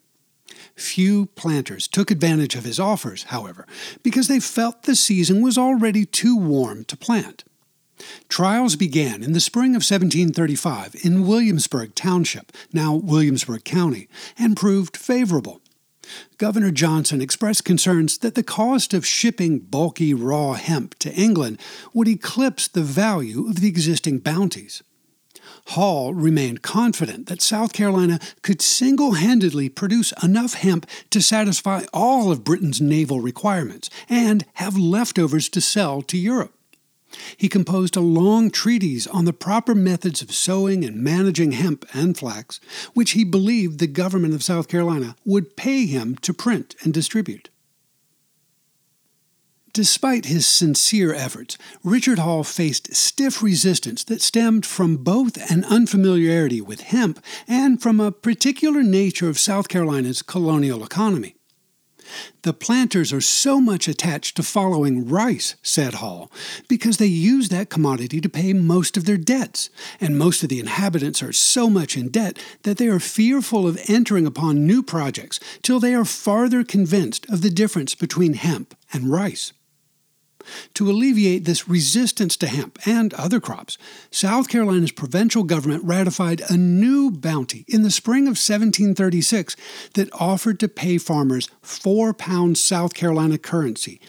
Few 0.75 1.27
planters 1.27 1.87
took 1.87 2.11
advantage 2.11 2.55
of 2.55 2.63
his 2.63 2.79
offers, 2.79 3.23
however, 3.23 3.67
because 4.01 4.27
they 4.27 4.39
felt 4.39 4.83
the 4.83 4.95
season 4.95 5.41
was 5.41 5.57
already 5.57 6.05
too 6.05 6.35
warm 6.35 6.83
to 6.85 6.97
plant. 6.97 7.43
Trials 8.27 8.75
began 8.75 9.23
in 9.23 9.33
the 9.33 9.39
spring 9.39 9.71
of 9.71 9.83
1735 9.83 10.95
in 11.03 11.27
Williamsburg 11.27 11.95
Township, 11.95 12.51
now 12.71 12.95
Williamsburg 12.95 13.63
County, 13.63 14.07
and 14.37 14.57
proved 14.57 14.97
favorable. 14.97 15.61
Governor 16.37 16.71
Johnson 16.71 17.21
expressed 17.21 17.63
concerns 17.63 18.17
that 18.19 18.35
the 18.35 18.43
cost 18.43 18.93
of 18.93 19.05
shipping 19.05 19.59
bulky 19.59 20.13
raw 20.13 20.53
hemp 20.53 20.97
to 20.99 21.13
England 21.13 21.59
would 21.93 22.07
eclipse 22.07 22.67
the 22.67 22.81
value 22.81 23.47
of 23.47 23.61
the 23.61 23.67
existing 23.67 24.19
bounties. 24.19 24.83
Hall 25.67 26.13
remained 26.13 26.61
confident 26.61 27.27
that 27.27 27.41
South 27.41 27.73
Carolina 27.73 28.19
could 28.41 28.61
single 28.61 29.13
handedly 29.13 29.69
produce 29.69 30.13
enough 30.21 30.55
hemp 30.55 30.85
to 31.09 31.21
satisfy 31.21 31.83
all 31.93 32.31
of 32.31 32.43
Britain's 32.43 32.81
naval 32.81 33.19
requirements 33.19 33.89
and 34.09 34.45
have 34.55 34.77
leftovers 34.77 35.47
to 35.49 35.61
sell 35.61 36.01
to 36.03 36.17
Europe. 36.17 36.53
He 37.37 37.49
composed 37.49 37.95
a 37.95 38.01
long 38.01 38.49
treatise 38.49 39.07
on 39.07 39.25
the 39.25 39.33
proper 39.33 39.75
methods 39.75 40.21
of 40.21 40.33
sowing 40.33 40.83
and 40.83 41.03
managing 41.03 41.53
hemp 41.53 41.85
and 41.93 42.17
flax, 42.17 42.59
which 42.93 43.11
he 43.11 43.23
believed 43.23 43.79
the 43.79 43.87
government 43.87 44.33
of 44.33 44.43
South 44.43 44.67
Carolina 44.67 45.15
would 45.25 45.55
pay 45.55 45.85
him 45.85 46.15
to 46.17 46.33
print 46.33 46.75
and 46.83 46.93
distribute. 46.93 47.49
Despite 49.73 50.25
his 50.25 50.45
sincere 50.45 51.15
efforts, 51.15 51.57
Richard 51.83 52.19
Hall 52.19 52.43
faced 52.43 52.93
stiff 52.93 53.41
resistance 53.41 54.03
that 54.03 54.21
stemmed 54.21 54.67
from 54.67 54.97
both 54.97 55.35
an 55.51 55.63
unfamiliarity 55.63 56.61
with 56.61 56.81
hemp 56.81 57.19
and 57.47 57.81
from 57.81 57.99
a 57.99 58.11
particular 58.11 58.83
nature 58.83 59.29
of 59.29 59.39
South 59.39 59.69
Carolina's 59.69 60.21
colonial 60.21 60.83
economy. 60.83 61.35
The 62.43 62.53
planters 62.53 63.13
are 63.13 63.21
so 63.21 63.61
much 63.61 63.87
attached 63.87 64.35
to 64.35 64.43
following 64.43 65.07
rice, 65.07 65.55
said 65.61 65.95
Hall, 65.95 66.31
because 66.67 66.97
they 66.97 67.05
use 67.05 67.49
that 67.49 67.69
commodity 67.69 68.19
to 68.21 68.29
pay 68.29 68.53
most 68.53 68.97
of 68.97 69.05
their 69.05 69.17
debts, 69.17 69.69
and 70.01 70.17
most 70.17 70.43
of 70.43 70.49
the 70.49 70.59
inhabitants 70.59 71.23
are 71.23 71.33
so 71.33 71.69
much 71.69 71.95
in 71.95 72.09
debt 72.09 72.37
that 72.63 72.77
they 72.77 72.87
are 72.87 72.99
fearful 72.99 73.67
of 73.67 73.79
entering 73.87 74.25
upon 74.25 74.67
new 74.67 74.83
projects 74.83 75.39
till 75.61 75.79
they 75.79 75.93
are 75.93 76.05
farther 76.05 76.63
convinced 76.63 77.25
of 77.29 77.41
the 77.41 77.49
difference 77.49 77.95
between 77.95 78.33
hemp 78.33 78.75
and 78.91 79.11
rice. 79.11 79.53
To 80.75 80.89
alleviate 80.89 81.45
this 81.45 81.67
resistance 81.67 82.37
to 82.37 82.47
hemp 82.47 82.79
and 82.85 83.13
other 83.13 83.39
crops, 83.39 83.77
South 84.11 84.49
Carolina's 84.49 84.91
provincial 84.91 85.43
government 85.43 85.83
ratified 85.83 86.41
a 86.49 86.57
new 86.57 87.11
bounty 87.11 87.65
in 87.67 87.83
the 87.83 87.91
spring 87.91 88.23
of 88.23 88.37
1736 88.39 89.55
that 89.93 90.09
offered 90.13 90.59
to 90.59 90.67
pay 90.67 90.97
farmers 90.97 91.49
four 91.61 92.13
pounds 92.13 92.59
South 92.59 92.93
Carolina 92.93 93.37
currency, 93.37 93.99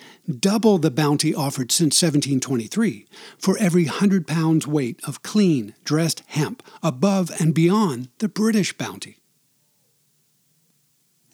double 0.41 0.79
the 0.79 0.91
bounty 0.91 1.35
offered 1.35 1.71
since 1.71 2.03
1723, 2.03 3.07
for 3.39 3.59
every 3.59 3.85
hundred 3.85 4.27
pounds 4.27 4.67
weight 4.67 5.01
of 5.07 5.23
clean, 5.23 5.75
dressed 5.85 6.23
hemp 6.29 6.63
above 6.83 7.31
and 7.41 7.55
beyond 7.55 8.09
the 8.19 8.29
British 8.29 8.77
bounty. 8.77 9.19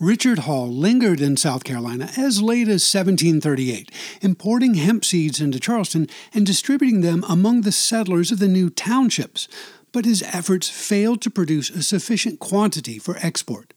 Richard 0.00 0.40
Hall 0.40 0.66
lingered 0.66 1.20
in 1.20 1.36
South 1.36 1.62
Carolina 1.62 2.08
as 2.16 2.40
late 2.40 2.68
as 2.68 2.90
1738, 2.90 3.90
importing 4.22 4.72
hemp 4.74 5.04
seeds 5.04 5.42
into 5.42 5.60
Charleston 5.60 6.08
and 6.32 6.46
distributing 6.46 7.02
them 7.02 7.22
among 7.28 7.60
the 7.60 7.70
settlers 7.70 8.32
of 8.32 8.38
the 8.38 8.48
new 8.48 8.70
townships, 8.70 9.46
but 9.92 10.06
his 10.06 10.22
efforts 10.22 10.70
failed 10.70 11.20
to 11.20 11.30
produce 11.30 11.68
a 11.68 11.82
sufficient 11.82 12.40
quantity 12.40 12.98
for 12.98 13.18
export. 13.18 13.74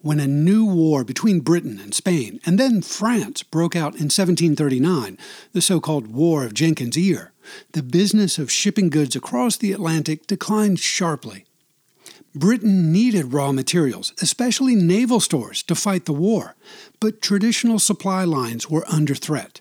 When 0.00 0.20
a 0.20 0.28
new 0.28 0.64
war 0.64 1.02
between 1.02 1.40
Britain 1.40 1.80
and 1.82 1.92
Spain 1.92 2.38
and 2.46 2.56
then 2.56 2.80
France 2.80 3.42
broke 3.42 3.74
out 3.74 3.94
in 3.94 4.06
1739, 4.06 5.18
the 5.50 5.60
so 5.60 5.80
called 5.80 6.06
War 6.06 6.44
of 6.44 6.54
Jenkins' 6.54 6.96
Ear, 6.96 7.32
the 7.72 7.82
business 7.82 8.38
of 8.38 8.52
shipping 8.52 8.88
goods 8.88 9.16
across 9.16 9.56
the 9.56 9.72
Atlantic 9.72 10.28
declined 10.28 10.78
sharply. 10.78 11.44
Britain 12.34 12.92
needed 12.92 13.32
raw 13.32 13.52
materials, 13.52 14.12
especially 14.20 14.74
naval 14.74 15.20
stores, 15.20 15.62
to 15.62 15.74
fight 15.74 16.04
the 16.04 16.12
war, 16.12 16.56
but 16.98 17.22
traditional 17.22 17.78
supply 17.78 18.24
lines 18.24 18.68
were 18.68 18.84
under 18.88 19.14
threat. 19.14 19.60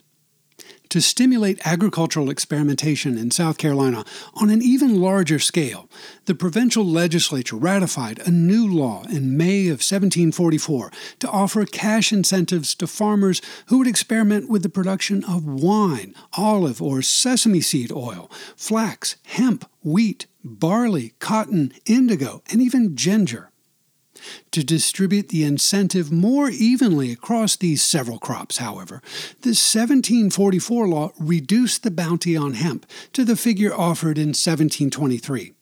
To 0.93 1.01
stimulate 1.01 1.65
agricultural 1.65 2.29
experimentation 2.29 3.17
in 3.17 3.31
South 3.31 3.57
Carolina 3.57 4.05
on 4.35 4.51
an 4.51 4.61
even 4.61 5.01
larger 5.01 5.39
scale, 5.39 5.89
the 6.25 6.35
provincial 6.35 6.85
legislature 6.85 7.55
ratified 7.55 8.19
a 8.19 8.29
new 8.29 8.71
law 8.71 9.01
in 9.09 9.35
May 9.35 9.69
of 9.69 9.81
1744 9.81 10.91
to 11.17 11.29
offer 11.31 11.65
cash 11.65 12.13
incentives 12.13 12.75
to 12.75 12.85
farmers 12.85 13.41
who 13.69 13.79
would 13.79 13.87
experiment 13.87 14.51
with 14.51 14.61
the 14.61 14.69
production 14.69 15.23
of 15.23 15.47
wine, 15.47 16.13
olive 16.37 16.79
or 16.79 17.01
sesame 17.01 17.61
seed 17.61 17.91
oil, 17.91 18.29
flax, 18.55 19.15
hemp, 19.25 19.67
wheat, 19.81 20.27
barley, 20.43 21.15
cotton, 21.17 21.73
indigo, 21.87 22.43
and 22.51 22.61
even 22.61 22.95
ginger. 22.95 23.49
To 24.51 24.63
distribute 24.63 25.29
the 25.29 25.43
incentive 25.43 26.11
more 26.11 26.49
evenly 26.49 27.11
across 27.11 27.55
these 27.55 27.81
several 27.81 28.19
crops, 28.19 28.57
however, 28.57 29.01
the 29.41 29.49
1744 29.49 30.87
law 30.87 31.11
reduced 31.19 31.83
the 31.83 31.91
bounty 31.91 32.35
on 32.37 32.53
hemp 32.53 32.85
to 33.13 33.25
the 33.25 33.35
figure 33.35 33.73
offered 33.73 34.17
in 34.17 34.29
1723 34.29 35.53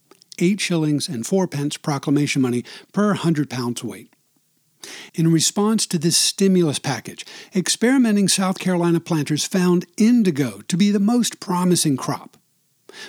eight 0.42 0.60
shillings 0.60 1.08
and 1.08 1.26
fourpence 1.26 1.78
proclamation 1.78 2.42
money 2.42 2.64
per 2.92 3.14
hundred 3.14 3.50
pounds 3.50 3.84
weight. 3.84 4.14
In 5.14 5.32
response 5.32 5.86
to 5.88 6.00
this 6.00 6.18
stimulus 6.18 6.80
package, 6.80 7.26
experimenting 7.56 8.28
South 8.28 8.58
Carolina 8.58 9.00
planters 9.00 9.46
found 9.46 9.86
indigo 9.98 10.62
to 10.68 10.76
be 10.76 10.90
the 10.90 11.00
most 11.00 11.40
promising 11.40 11.98
crop. 11.98 12.38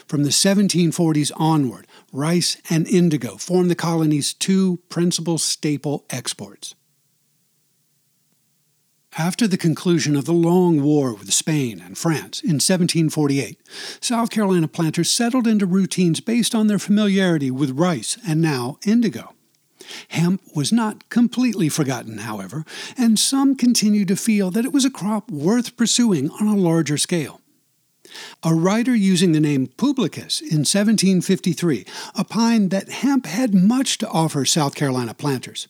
From 0.07 0.23
the 0.23 0.31
1740s 0.31 1.33
onward, 1.37 1.87
rice 2.13 2.59
and 2.71 2.87
indigo 2.87 3.37
formed 3.37 3.71
the 3.71 3.75
colony's 3.75 4.35
two 4.35 4.79
principal 4.89 5.39
staple 5.39 6.05
exports. 6.11 6.75
After 9.19 9.47
the 9.47 9.59
conclusion 9.59 10.17
of 10.17 10.25
the 10.25 10.33
long 10.33 10.83
war 10.83 11.13
with 11.13 11.35
Spain 11.35 11.83
and 11.85 11.99
France 11.99 12.41
in 12.41 12.55
1748, 12.55 13.61
South 14.01 14.31
Carolina 14.31 14.69
planters 14.69 15.11
settled 15.11 15.47
into 15.47 15.67
routines 15.67 16.21
based 16.21 16.55
on 16.55 16.67
their 16.67 16.79
familiarity 16.79 17.51
with 17.51 17.79
rice 17.79 18.17
and 18.27 18.41
now 18.41 18.79
indigo. 18.87 19.35
Hemp 20.09 20.41
was 20.55 20.73
not 20.73 21.11
completely 21.11 21.69
forgotten, 21.69 22.19
however, 22.19 22.65
and 22.97 23.19
some 23.19 23.55
continued 23.55 24.09
to 24.09 24.17
feel 24.17 24.51
that 24.51 24.65
it 24.65 24.73
was 24.73 24.87
a 24.87 24.91
crop 24.91 25.31
worth 25.31 25.77
pursuing 25.77 26.31
on 26.31 26.47
a 26.47 26.57
larger 26.57 26.97
scale. 26.97 27.42
A 28.43 28.55
writer 28.55 28.95
using 28.95 29.33
the 29.33 29.41
name 29.41 29.69
Publicus 29.77 30.41
in 30.41 30.65
1753 30.65 31.85
opined 32.19 32.71
that 32.71 32.89
hemp 32.89 33.27
had 33.27 33.55
much 33.55 33.99
to 33.99 34.09
offer 34.09 34.45
South 34.45 34.75
Carolina 34.75 35.15
planters. 35.15 35.69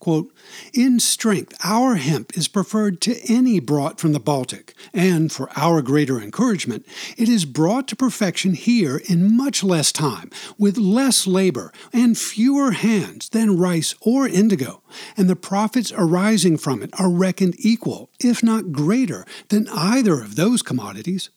Quote, 0.00 0.32
in 0.72 1.00
strength, 1.00 1.54
our 1.64 1.96
hemp 1.96 2.36
is 2.36 2.48
preferred 2.48 3.00
to 3.02 3.18
any 3.32 3.60
brought 3.60 4.00
from 4.00 4.12
the 4.12 4.20
Baltic, 4.20 4.74
and 4.92 5.30
for 5.30 5.48
our 5.56 5.82
greater 5.82 6.20
encouragement, 6.20 6.86
it 7.16 7.28
is 7.28 7.44
brought 7.44 7.88
to 7.88 7.96
perfection 7.96 8.54
here 8.54 9.00
in 9.08 9.36
much 9.36 9.62
less 9.62 9.92
time, 9.92 10.30
with 10.58 10.78
less 10.78 11.26
labor, 11.26 11.72
and 11.92 12.18
fewer 12.18 12.72
hands 12.72 13.28
than 13.28 13.58
rice 13.58 13.94
or 14.00 14.26
indigo, 14.28 14.82
and 15.16 15.28
the 15.28 15.36
profits 15.36 15.92
arising 15.96 16.56
from 16.56 16.82
it 16.82 16.90
are 16.98 17.10
reckoned 17.10 17.54
equal, 17.58 18.10
if 18.20 18.42
not 18.42 18.72
greater, 18.72 19.24
than 19.48 19.68
either 19.68 20.20
of 20.20 20.36
those 20.36 20.62
commodities. 20.62 21.30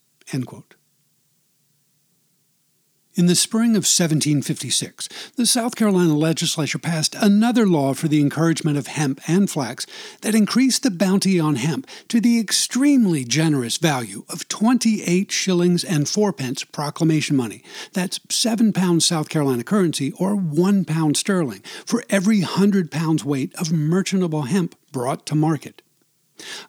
In 3.13 3.25
the 3.25 3.35
spring 3.35 3.71
of 3.71 3.83
1756, 3.83 5.09
the 5.35 5.45
South 5.45 5.75
Carolina 5.75 6.15
legislature 6.15 6.79
passed 6.79 7.13
another 7.15 7.67
law 7.67 7.93
for 7.93 8.07
the 8.07 8.21
encouragement 8.21 8.77
of 8.77 8.87
hemp 8.87 9.19
and 9.27 9.49
flax 9.49 9.85
that 10.21 10.33
increased 10.33 10.83
the 10.83 10.91
bounty 10.91 11.37
on 11.37 11.57
hemp 11.57 11.87
to 12.07 12.21
the 12.21 12.39
extremely 12.39 13.25
generous 13.25 13.75
value 13.75 14.23
of 14.29 14.47
28 14.47 15.29
shillings 15.29 15.83
and 15.83 16.07
fourpence 16.07 16.63
proclamation 16.63 17.35
money. 17.35 17.63
That's 17.91 18.21
7 18.29 18.71
pounds 18.71 19.03
South 19.03 19.27
Carolina 19.27 19.65
currency 19.65 20.13
or 20.13 20.37
1 20.37 20.85
pound 20.85 21.17
sterling 21.17 21.63
for 21.85 22.05
every 22.09 22.39
100 22.39 22.89
pounds 22.89 23.25
weight 23.25 23.53
of 23.55 23.73
merchantable 23.73 24.43
hemp 24.43 24.73
brought 24.93 25.25
to 25.25 25.35
market. 25.35 25.81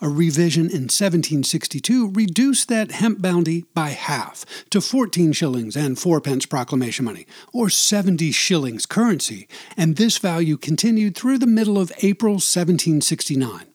A 0.01 0.09
revision 0.09 0.67
in 0.67 0.89
1762 0.89 2.11
reduced 2.11 2.69
that 2.69 2.93
hemp 2.93 3.21
bounty 3.23 3.65
by 3.75 3.91
half 3.91 4.45
to 4.71 4.81
14 4.81 5.33
shillings 5.33 5.77
and 5.77 5.99
fourpence 5.99 6.47
proclamation 6.47 7.05
money, 7.05 7.27
or 7.53 7.71
70 7.71 8.31
shillings 8.33 8.87
currency, 8.87 9.49
and 9.77 9.97
this 9.97 10.19
value 10.19 10.57
continued 10.57 11.17
through 11.17 11.39
the 11.39 11.47
middle 11.47 11.79
of 11.79 11.93
April 12.03 12.35
1769. 12.35 13.67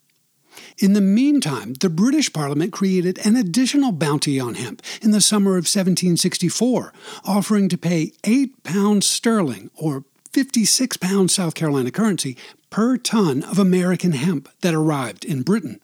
In 0.80 0.94
the 0.94 1.02
meantime, 1.02 1.74
the 1.74 1.90
British 1.90 2.32
Parliament 2.32 2.72
created 2.72 3.18
an 3.26 3.36
additional 3.36 3.92
bounty 3.92 4.40
on 4.40 4.54
hemp 4.56 4.84
in 5.02 5.10
the 5.12 5.22
summer 5.22 5.52
of 5.52 5.66
1764, 5.66 6.94
offering 7.26 7.68
to 7.70 7.78
pay 7.78 8.12
8 8.24 8.64
pounds 8.64 9.08
sterling, 9.08 9.72
or 9.76 10.04
56 10.34 10.98
pounds 10.98 11.34
South 11.34 11.56
Carolina 11.56 11.90
currency, 11.90 12.38
per 12.70 12.98
ton 12.98 13.44
of 13.44 13.58
American 13.58 14.12
hemp 14.12 14.50
that 14.62 14.76
arrived 14.76 15.26
in 15.26 15.42
Britain. 15.42 15.80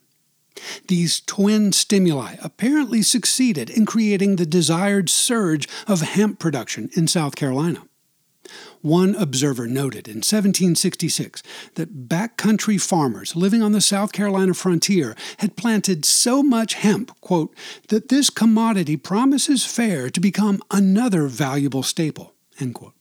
These 0.87 1.21
twin 1.21 1.71
stimuli 1.71 2.35
apparently 2.41 3.01
succeeded 3.01 3.69
in 3.69 3.85
creating 3.85 4.35
the 4.35 4.45
desired 4.45 5.09
surge 5.09 5.67
of 5.87 6.01
hemp 6.01 6.39
production 6.39 6.89
in 6.93 7.07
South 7.07 7.35
Carolina. 7.35 7.83
One 8.81 9.15
observer 9.15 9.67
noted 9.67 10.07
in 10.07 10.17
1766 10.17 11.41
that 11.75 12.09
backcountry 12.09 12.79
farmers 12.81 13.35
living 13.35 13.63
on 13.63 13.71
the 13.71 13.79
South 13.79 14.11
Carolina 14.11 14.53
frontier 14.53 15.15
had 15.37 15.55
planted 15.55 16.03
so 16.03 16.43
much 16.43 16.73
hemp, 16.73 17.19
quote, 17.21 17.55
that 17.87 18.09
this 18.09 18.29
commodity 18.29 18.97
promises 18.97 19.65
fair 19.65 20.09
to 20.09 20.19
become 20.19 20.61
another 20.69 21.27
valuable 21.27 21.83
staple, 21.83 22.33
end 22.59 22.75
quote. 22.75 22.93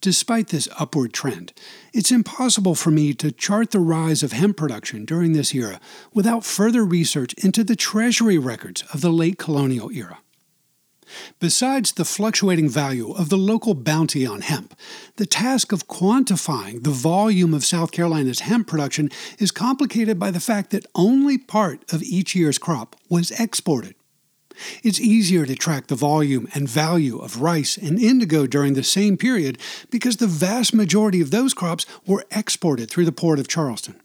Despite 0.00 0.48
this 0.48 0.68
upward 0.78 1.12
trend, 1.12 1.52
it's 1.92 2.12
impossible 2.12 2.76
for 2.76 2.92
me 2.92 3.14
to 3.14 3.32
chart 3.32 3.72
the 3.72 3.80
rise 3.80 4.22
of 4.22 4.30
hemp 4.30 4.56
production 4.56 5.04
during 5.04 5.32
this 5.32 5.52
era 5.52 5.80
without 6.14 6.44
further 6.44 6.84
research 6.84 7.34
into 7.34 7.64
the 7.64 7.74
treasury 7.74 8.38
records 8.38 8.84
of 8.92 9.00
the 9.00 9.10
late 9.10 9.38
colonial 9.38 9.90
era. 9.90 10.18
Besides 11.40 11.92
the 11.92 12.04
fluctuating 12.04 12.68
value 12.68 13.12
of 13.12 13.28
the 13.28 13.38
local 13.38 13.74
bounty 13.74 14.24
on 14.26 14.42
hemp, 14.42 14.78
the 15.16 15.26
task 15.26 15.72
of 15.72 15.88
quantifying 15.88 16.84
the 16.84 16.90
volume 16.90 17.54
of 17.54 17.64
South 17.64 17.90
Carolina's 17.90 18.40
hemp 18.40 18.68
production 18.68 19.08
is 19.38 19.50
complicated 19.50 20.18
by 20.18 20.30
the 20.30 20.38
fact 20.38 20.70
that 20.70 20.86
only 20.94 21.38
part 21.38 21.82
of 21.92 22.02
each 22.02 22.36
year's 22.36 22.58
crop 22.58 22.94
was 23.08 23.32
exported. 23.32 23.94
It's 24.82 25.00
easier 25.00 25.46
to 25.46 25.54
track 25.54 25.86
the 25.86 25.94
volume 25.94 26.48
and 26.54 26.68
value 26.68 27.18
of 27.18 27.40
rice 27.40 27.76
and 27.76 27.98
indigo 27.98 28.46
during 28.46 28.74
the 28.74 28.82
same 28.82 29.16
period 29.16 29.58
because 29.90 30.16
the 30.16 30.26
vast 30.26 30.74
majority 30.74 31.20
of 31.20 31.30
those 31.30 31.54
crops 31.54 31.86
were 32.06 32.24
exported 32.30 32.90
through 32.90 33.04
the 33.04 33.12
port 33.12 33.38
of 33.38 33.48
Charleston. 33.48 34.00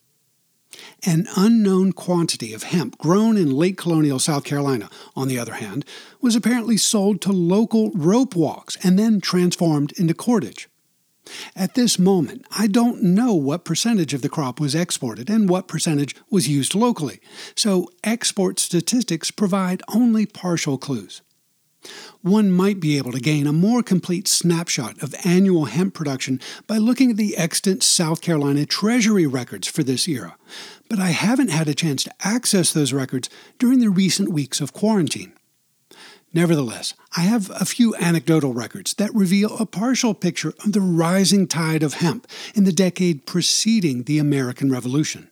An 1.06 1.28
unknown 1.36 1.94
quantity 1.94 2.54
of 2.54 2.64
hemp 2.64 2.98
grown 2.98 3.38
in 3.38 3.52
late 3.52 3.78
colonial 3.78 4.20
South 4.20 4.44
Carolina, 4.44 4.90
on 5.16 5.28
the 5.28 5.38
other 5.38 5.56
hand, 5.56 5.86
was 6.22 6.36
apparently 6.36 6.78
sold 6.78 7.22
to 7.22 7.32
local 7.32 7.92
rope 7.92 8.36
walks 8.36 8.78
and 8.84 8.98
then 8.98 9.22
transformed 9.22 9.92
into 9.94 10.14
cordage. 10.14 10.68
At 11.56 11.76
this 11.76 11.98
moment, 11.98 12.46
I 12.52 12.68
don't 12.68 13.02
know 13.02 13.34
what 13.34 13.66
percentage 13.66 14.14
of 14.14 14.22
the 14.22 14.30
crop 14.30 14.60
was 14.60 14.76
exported 14.76 15.30
and 15.30 15.50
what 15.50 15.68
percentage 15.68 16.16
was 16.30 16.48
used 16.48 16.76
locally, 16.76 17.20
so 17.56 17.90
export 18.04 18.60
statistics 18.60 19.32
provide 19.32 19.82
only 19.94 20.26
partial 20.26 20.78
clues. 20.78 21.22
One 22.22 22.52
might 22.52 22.80
be 22.80 22.98
able 22.98 23.12
to 23.12 23.20
gain 23.20 23.46
a 23.46 23.54
more 23.54 23.84
complete 23.84 24.28
snapshot 24.28 25.02
of 25.04 25.16
annual 25.26 25.66
hemp 25.66 25.94
production 25.94 26.40
by 26.66 26.78
looking 26.78 27.12
at 27.12 27.18
the 27.18 27.36
extant 27.36 27.84
South 27.84 28.22
Carolina 28.22 28.66
Treasury 28.66 29.28
records 29.28 29.68
for 29.68 29.84
this 29.84 30.08
era, 30.08 30.38
but 30.90 31.00
I 31.00 31.10
haven't 31.10 31.50
had 31.50 31.68
a 31.68 31.74
chance 31.74 32.04
to 32.06 32.14
access 32.22 32.72
those 32.72 32.94
records 32.94 33.30
during 33.60 33.80
the 33.80 33.90
recent 33.90 34.30
weeks 34.30 34.62
of 34.62 34.72
quarantine. 34.72 35.33
Nevertheless, 36.34 36.96
I 37.16 37.22
have 37.22 37.52
a 37.52 37.64
few 37.64 37.96
anecdotal 37.96 38.54
records 38.54 38.96
that 38.96 39.14
reveal 39.14 39.56
a 39.58 39.68
partial 39.68 40.16
picture 40.16 40.54
of 40.66 40.74
the 40.74 40.82
rising 40.82 41.48
tide 41.48 41.84
of 41.84 41.96
hemp 41.96 42.28
in 42.56 42.64
the 42.64 42.72
decade 42.72 43.28
preceding 43.28 44.04
the 44.04 44.18
American 44.18 44.72
Revolution. 44.72 45.30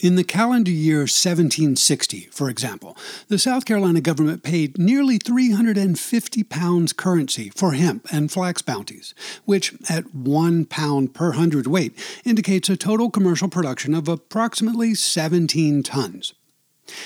In 0.00 0.16
the 0.16 0.24
calendar 0.24 0.70
year 0.70 0.98
1760, 0.98 2.28
for 2.30 2.50
example, 2.50 2.94
the 3.28 3.38
South 3.38 3.64
Carolina 3.64 4.02
government 4.02 4.42
paid 4.42 4.76
nearly 4.76 5.16
350 5.16 6.42
pounds 6.42 6.92
currency 6.92 7.48
for 7.56 7.72
hemp 7.72 8.06
and 8.12 8.30
flax 8.30 8.60
bounties, 8.60 9.14
which, 9.46 9.72
at 9.88 10.14
one 10.14 10.66
pound 10.66 11.14
per 11.14 11.32
hundredweight, 11.32 11.96
indicates 12.22 12.68
a 12.68 12.76
total 12.76 13.08
commercial 13.08 13.48
production 13.48 13.94
of 13.94 14.08
approximately 14.08 14.94
17 14.94 15.82
tons. 15.82 16.34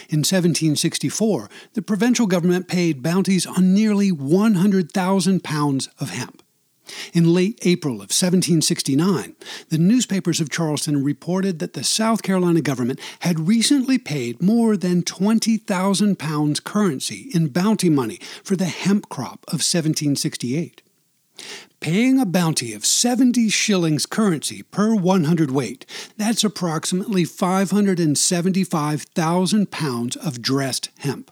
In 0.09 0.21
1764, 0.21 1.49
the 1.75 1.83
provincial 1.83 2.27
government 2.27 2.69
paid 2.69 3.03
bounties 3.03 3.47
on 3.47 3.75
nearly 3.75 4.11
100,000 4.11 5.45
pounds 5.45 5.89
of 6.01 6.11
hemp. 6.11 6.43
In 7.13 7.35
late 7.35 7.59
April 7.63 7.95
of 7.95 8.11
1769, 8.11 9.37
the 9.69 9.79
newspapers 9.79 10.41
of 10.41 10.51
Charleston 10.51 11.05
reported 11.05 11.59
that 11.59 11.75
the 11.75 11.85
South 11.85 12.23
Carolina 12.23 12.61
government 12.61 13.01
had 13.21 13.47
recently 13.47 13.99
paid 13.99 14.43
more 14.43 14.77
than 14.77 15.03
20,000 15.03 16.19
pounds 16.19 16.61
currency 16.61 17.31
in 17.35 17.49
bounty 17.49 17.91
money 17.91 18.19
for 18.43 18.57
the 18.57 18.67
hemp 18.67 19.09
crop 19.09 19.45
of 19.49 19.61
1768 19.61 20.83
paying 21.81 22.19
a 22.19 22.27
bounty 22.27 22.75
of 22.75 22.85
70 22.85 23.49
shillings 23.49 24.05
currency 24.07 24.63
per 24.63 24.95
100 24.95 25.51
weight. 25.51 25.87
That's 26.17 26.45
approximately 26.45 27.25
575,000 27.25 29.71
pounds 29.71 30.17
of 30.17 30.43
dressed 30.43 30.91
hemp. 30.99 31.31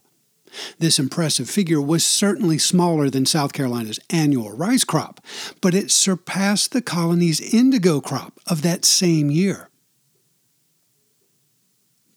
This 0.78 0.98
impressive 0.98 1.50
figure 1.50 1.80
was 1.80 2.06
certainly 2.06 2.58
smaller 2.58 3.10
than 3.10 3.26
South 3.26 3.52
Carolina's 3.52 4.00
annual 4.10 4.52
rice 4.52 4.84
crop, 4.84 5.20
but 5.60 5.74
it 5.74 5.90
surpassed 5.90 6.72
the 6.72 6.82
colony's 6.82 7.40
indigo 7.52 8.00
crop 8.00 8.40
of 8.46 8.62
that 8.62 8.84
same 8.84 9.30
year. 9.30 9.68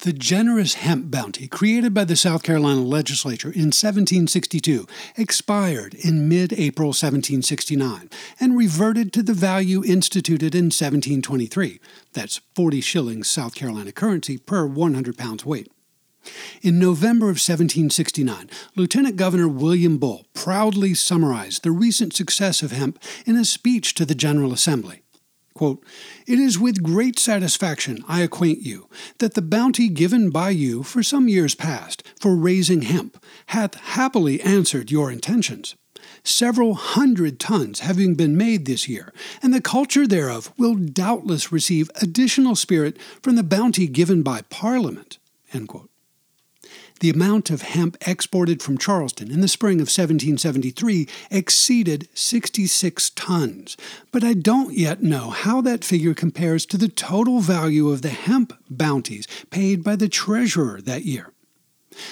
The 0.01 0.13
generous 0.13 0.75
hemp 0.75 1.11
bounty 1.11 1.49
created 1.49 1.93
by 1.93 2.05
the 2.05 2.15
South 2.15 2.41
Carolina 2.41 2.79
legislature 2.79 3.49
in 3.49 3.73
1762 3.73 4.87
expired 5.17 5.93
in 5.93 6.29
mid 6.29 6.53
April 6.53 6.89
1769 6.89 8.09
and 8.39 8.57
reverted 8.57 9.11
to 9.11 9.21
the 9.21 9.33
value 9.33 9.83
instituted 9.83 10.55
in 10.55 10.67
1723. 10.67 11.81
That's 12.13 12.39
40 12.55 12.79
shillings 12.79 13.27
South 13.27 13.55
Carolina 13.55 13.91
currency 13.91 14.37
per 14.37 14.65
100 14.65 15.17
pounds 15.17 15.45
weight. 15.45 15.69
In 16.61 16.79
November 16.79 17.25
of 17.25 17.35
1769, 17.35 18.49
Lieutenant 18.77 19.17
Governor 19.17 19.49
William 19.49 19.97
Bull 19.97 20.25
proudly 20.33 20.93
summarized 20.93 21.63
the 21.63 21.71
recent 21.71 22.15
success 22.15 22.61
of 22.61 22.71
hemp 22.71 23.03
in 23.25 23.35
a 23.35 23.43
speech 23.43 23.95
to 23.95 24.05
the 24.05 24.15
General 24.15 24.53
Assembly. 24.53 25.01
Quote, 25.59 25.83
it 26.25 26.39
is 26.39 26.57
with 26.57 26.81
great 26.81 27.19
satisfaction 27.19 28.01
I 28.07 28.21
acquaint 28.21 28.61
you 28.61 28.87
that 29.17 29.33
the 29.33 29.41
bounty 29.41 29.89
given 29.89 30.29
by 30.29 30.51
you 30.51 30.83
for 30.83 31.03
some 31.03 31.27
years 31.27 31.53
past 31.53 32.01
for 32.17 32.33
raising 32.33 32.83
hemp 32.83 33.21
hath 33.47 33.75
happily 33.75 34.39
answered 34.39 34.89
your 34.89 35.11
intentions. 35.11 35.75
Several 36.23 36.75
hundred 36.75 37.41
tons 37.41 37.81
having 37.81 38.15
been 38.15 38.37
made 38.37 38.67
this 38.67 38.87
year, 38.87 39.13
and 39.43 39.53
the 39.53 39.59
culture 39.59 40.07
thereof 40.07 40.53
will 40.57 40.75
doubtless 40.75 41.51
receive 41.51 41.91
additional 42.01 42.55
spirit 42.55 42.97
from 43.21 43.35
the 43.35 43.43
bounty 43.43 43.85
given 43.85 44.23
by 44.23 44.43
Parliament. 44.43 45.17
The 46.99 47.09
amount 47.09 47.49
of 47.49 47.61
hemp 47.61 47.95
exported 48.05 48.61
from 48.61 48.77
Charleston 48.77 49.31
in 49.31 49.39
the 49.39 49.47
spring 49.47 49.75
of 49.75 49.87
1773 49.87 51.07
exceeded 51.31 52.09
66 52.13 53.11
tons, 53.11 53.77
but 54.11 54.23
I 54.23 54.33
don't 54.33 54.73
yet 54.73 55.01
know 55.01 55.29
how 55.29 55.61
that 55.61 55.85
figure 55.85 56.13
compares 56.13 56.65
to 56.65 56.77
the 56.77 56.89
total 56.89 57.39
value 57.39 57.89
of 57.89 58.01
the 58.01 58.09
hemp 58.09 58.53
bounties 58.69 59.27
paid 59.49 59.81
by 59.81 59.95
the 59.95 60.09
treasurer 60.09 60.81
that 60.81 61.05
year. 61.05 61.31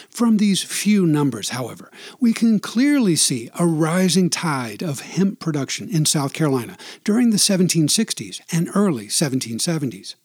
From 0.10 0.38
these 0.38 0.64
few 0.64 1.06
numbers, 1.06 1.50
however, 1.50 1.92
we 2.20 2.32
can 2.32 2.60
clearly 2.60 3.16
see 3.16 3.50
a 3.60 3.66
rising 3.66 4.30
tide 4.30 4.82
of 4.82 5.02
hemp 5.02 5.40
production 5.40 5.90
in 5.90 6.06
South 6.06 6.34
Carolina 6.34 6.78
during 7.04 7.32
the 7.32 7.38
1760s 7.38 8.42
and 8.52 8.70
early 8.74 9.08
1770s. 9.08 10.16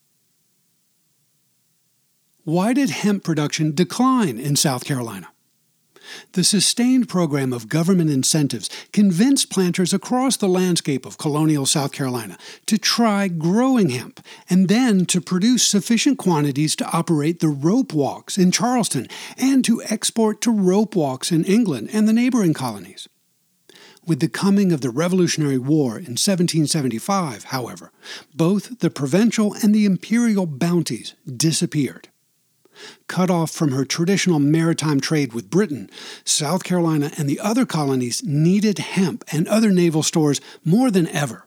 Why 2.45 2.73
did 2.73 2.91
hemp 2.91 3.23
production 3.23 3.73
decline 3.73 4.37
in 4.37 4.57
South 4.57 4.85
Carolina? 4.85 5.29
The 6.33 6.43
sustained 6.43 7.09
program 7.09 7.53
of 7.53 7.69
government 7.69 8.11
incentives 8.11 8.69
convinced 8.93 9.49
planters 9.49 9.95
across 9.95 10.37
the 10.37 10.49
landscape 10.49 11.07
of 11.07 11.19
colonial 11.19 11.67
South 11.67 11.93
Carolina 11.93 12.37
to 12.67 12.79
try 12.79 13.29
growing 13.29 13.91
hemp 13.91 14.19
and 14.51 14.69
then 14.69 15.07
to 15.07 15.21
produce 15.21 15.63
sufficient 15.65 16.19
quantities 16.19 16.75
to 16.77 16.91
operate 16.91 17.39
the 17.39 17.49
rope 17.49 17.93
walks 17.93 18.37
in 18.37 18.51
Charleston 18.51 19.07
and 19.39 19.65
to 19.65 19.81
export 19.85 20.41
to 20.41 20.51
rope 20.51 20.97
walks 20.97 21.31
in 21.31 21.45
England 21.45 21.91
and 21.93 22.09
the 22.09 22.13
neighboring 22.13 22.55
colonies. 22.55 23.09
With 24.05 24.19
the 24.19 24.29
coming 24.29 24.73
of 24.73 24.81
the 24.81 24.91
Revolutionary 24.91 25.59
War 25.59 25.91
in 25.91 26.17
1775, 26.19 27.45
however, 27.45 27.93
both 28.35 28.81
the 28.81 28.91
provincial 28.91 29.55
and 29.55 29.73
the 29.73 29.85
imperial 29.85 30.47
bounties 30.47 31.15
disappeared. 31.25 32.09
Cut 33.09 33.31
off 33.31 33.51
from 33.51 33.73
her 33.73 33.85
traditional 33.85 34.39
maritime 34.39 35.01
trade 35.01 35.33
with 35.33 35.51
Britain, 35.51 35.91
South 36.25 36.65
Carolina 36.65 37.11
and 37.19 37.29
the 37.29 37.41
other 37.41 37.67
colonies 37.67 38.23
needed 38.25 38.79
hemp 38.79 39.25
and 39.33 39.47
other 39.49 39.71
naval 39.71 40.03
stores 40.03 40.41
more 40.65 40.91
than 40.91 41.09
ever. 41.09 41.47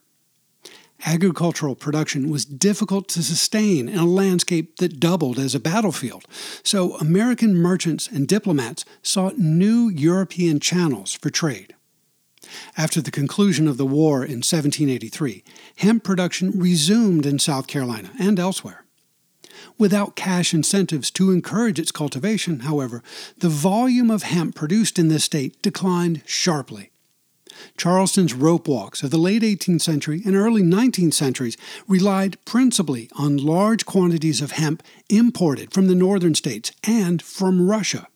Agricultural 1.05 1.75
production 1.75 2.29
was 2.29 2.45
difficult 2.45 3.07
to 3.09 3.21
sustain 3.21 3.89
in 3.89 3.99
a 3.99 4.05
landscape 4.05 4.77
that 4.77 4.99
doubled 4.99 5.37
as 5.37 5.53
a 5.53 5.59
battlefield, 5.59 6.25
so 6.63 6.95
American 6.97 7.53
merchants 7.53 8.07
and 8.07 8.27
diplomats 8.27 8.85
sought 9.03 9.37
new 9.37 9.89
European 9.89 10.59
channels 10.59 11.13
for 11.13 11.29
trade. 11.29 11.75
After 12.77 13.01
the 13.01 13.11
conclusion 13.11 13.67
of 13.67 13.77
the 13.77 13.85
war 13.85 14.23
in 14.23 14.37
1783, 14.37 15.43
hemp 15.77 16.03
production 16.03 16.51
resumed 16.51 17.25
in 17.25 17.39
South 17.39 17.67
Carolina 17.67 18.11
and 18.19 18.39
elsewhere. 18.39 18.84
Without 19.77 20.15
cash 20.15 20.53
incentives 20.53 21.11
to 21.11 21.31
encourage 21.31 21.79
its 21.79 21.91
cultivation, 21.91 22.61
however, 22.61 23.03
the 23.37 23.49
volume 23.49 24.09
of 24.11 24.23
hemp 24.23 24.55
produced 24.55 24.97
in 24.99 25.07
this 25.07 25.23
state 25.23 25.61
declined 25.61 26.21
sharply. 26.25 26.91
Charleston's 27.77 28.33
rope 28.33 28.67
walks 28.67 29.03
of 29.03 29.11
the 29.11 29.17
late 29.17 29.41
18th 29.41 29.81
century 29.81 30.21
and 30.25 30.35
early 30.35 30.61
19th 30.61 31.13
centuries 31.13 31.57
relied 31.87 32.43
principally 32.45 33.09
on 33.17 33.37
large 33.37 33.85
quantities 33.85 34.41
of 34.41 34.51
hemp 34.51 34.83
imported 35.09 35.73
from 35.73 35.87
the 35.87 35.95
northern 35.95 36.35
states 36.35 36.71
and 36.83 37.21
from 37.21 37.69
Russia. 37.69 38.07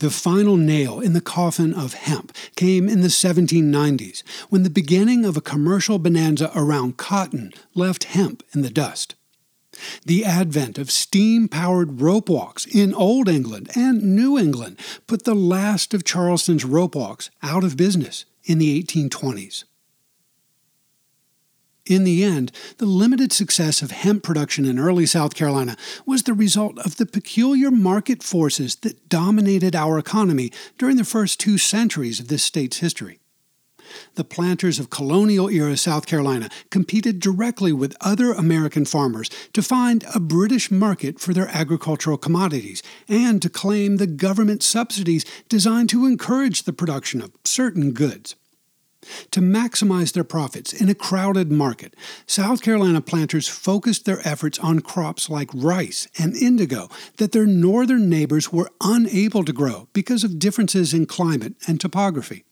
The 0.00 0.10
final 0.10 0.56
nail 0.56 1.00
in 1.00 1.12
the 1.12 1.20
coffin 1.20 1.72
of 1.72 1.94
hemp 1.94 2.34
came 2.56 2.88
in 2.88 3.00
the 3.00 3.08
1790s, 3.08 4.22
when 4.50 4.64
the 4.64 4.70
beginning 4.70 5.24
of 5.24 5.36
a 5.36 5.40
commercial 5.40 5.98
bonanza 5.98 6.50
around 6.54 6.98
cotton 6.98 7.52
left 7.74 8.04
hemp 8.04 8.42
in 8.52 8.62
the 8.62 8.70
dust. 8.70 9.14
The 10.04 10.24
advent 10.24 10.78
of 10.78 10.90
steam 10.90 11.48
powered 11.48 12.00
rope 12.00 12.28
walks 12.28 12.66
in 12.66 12.94
Old 12.94 13.28
England 13.28 13.70
and 13.74 14.16
New 14.16 14.38
England 14.38 14.78
put 15.06 15.24
the 15.24 15.34
last 15.34 15.94
of 15.94 16.04
Charleston's 16.04 16.64
rope 16.64 16.94
walks 16.94 17.30
out 17.42 17.64
of 17.64 17.76
business 17.76 18.24
in 18.44 18.58
the 18.58 18.82
1820s. 18.82 19.64
In 21.84 22.04
the 22.04 22.22
end, 22.22 22.52
the 22.78 22.86
limited 22.86 23.32
success 23.32 23.82
of 23.82 23.90
hemp 23.90 24.22
production 24.22 24.64
in 24.64 24.78
early 24.78 25.04
South 25.04 25.34
Carolina 25.34 25.76
was 26.06 26.22
the 26.22 26.34
result 26.34 26.78
of 26.78 26.96
the 26.96 27.06
peculiar 27.06 27.72
market 27.72 28.22
forces 28.22 28.76
that 28.76 29.08
dominated 29.08 29.74
our 29.74 29.98
economy 29.98 30.52
during 30.78 30.96
the 30.96 31.04
first 31.04 31.40
two 31.40 31.58
centuries 31.58 32.20
of 32.20 32.28
this 32.28 32.44
state's 32.44 32.78
history. 32.78 33.18
The 34.14 34.24
planters 34.24 34.78
of 34.78 34.90
colonial 34.90 35.48
era 35.48 35.76
South 35.76 36.06
Carolina 36.06 36.48
competed 36.70 37.20
directly 37.20 37.72
with 37.72 37.96
other 38.00 38.32
American 38.32 38.84
farmers 38.84 39.30
to 39.52 39.62
find 39.62 40.04
a 40.14 40.20
British 40.20 40.70
market 40.70 41.20
for 41.20 41.32
their 41.32 41.48
agricultural 41.48 42.18
commodities 42.18 42.82
and 43.08 43.40
to 43.42 43.50
claim 43.50 43.96
the 43.96 44.06
government 44.06 44.62
subsidies 44.62 45.24
designed 45.48 45.88
to 45.90 46.06
encourage 46.06 46.62
the 46.62 46.72
production 46.72 47.20
of 47.20 47.32
certain 47.44 47.92
goods. 47.92 48.36
To 49.32 49.40
maximize 49.40 50.12
their 50.12 50.24
profits 50.24 50.72
in 50.72 50.88
a 50.88 50.94
crowded 50.94 51.50
market, 51.50 51.94
South 52.26 52.62
Carolina 52.62 53.00
planters 53.00 53.48
focused 53.48 54.04
their 54.04 54.26
efforts 54.26 54.58
on 54.60 54.80
crops 54.80 55.28
like 55.28 55.50
rice 55.52 56.06
and 56.18 56.36
indigo 56.36 56.88
that 57.16 57.32
their 57.32 57.46
northern 57.46 58.08
neighbors 58.08 58.52
were 58.52 58.70
unable 58.80 59.44
to 59.44 59.52
grow 59.52 59.88
because 59.92 60.22
of 60.22 60.38
differences 60.38 60.94
in 60.94 61.06
climate 61.06 61.54
and 61.66 61.80
topography. 61.80 62.44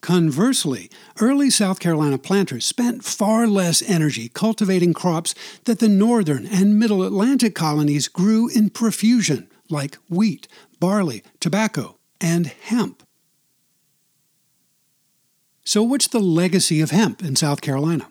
Conversely, 0.00 0.90
early 1.20 1.50
South 1.50 1.80
Carolina 1.80 2.18
planters 2.18 2.64
spent 2.64 3.04
far 3.04 3.46
less 3.46 3.82
energy 3.82 4.28
cultivating 4.28 4.94
crops 4.94 5.34
that 5.64 5.80
the 5.80 5.88
northern 5.88 6.46
and 6.46 6.78
middle 6.78 7.02
Atlantic 7.02 7.54
colonies 7.54 8.08
grew 8.08 8.48
in 8.48 8.70
profusion, 8.70 9.48
like 9.68 9.96
wheat, 10.08 10.46
barley, 10.78 11.22
tobacco, 11.40 11.98
and 12.20 12.46
hemp. 12.46 13.02
So, 15.64 15.82
what's 15.82 16.06
the 16.06 16.20
legacy 16.20 16.80
of 16.80 16.92
hemp 16.92 17.22
in 17.22 17.34
South 17.34 17.60
Carolina? 17.60 18.08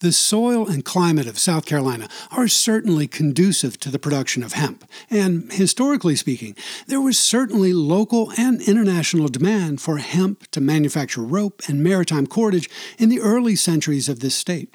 The 0.00 0.12
soil 0.12 0.68
and 0.68 0.84
climate 0.84 1.26
of 1.26 1.38
South 1.38 1.66
Carolina 1.66 2.08
are 2.30 2.48
certainly 2.48 3.06
conducive 3.06 3.78
to 3.80 3.90
the 3.90 3.98
production 3.98 4.42
of 4.42 4.52
hemp, 4.52 4.84
and 5.10 5.52
historically 5.52 6.16
speaking, 6.16 6.56
there 6.86 7.00
was 7.00 7.18
certainly 7.18 7.72
local 7.72 8.32
and 8.36 8.60
international 8.62 9.28
demand 9.28 9.80
for 9.80 9.98
hemp 9.98 10.50
to 10.50 10.60
manufacture 10.60 11.22
rope 11.22 11.62
and 11.68 11.82
maritime 11.82 12.26
cordage 12.26 12.70
in 12.98 13.08
the 13.08 13.20
early 13.20 13.56
centuries 13.56 14.08
of 14.08 14.20
this 14.20 14.34
state. 14.34 14.74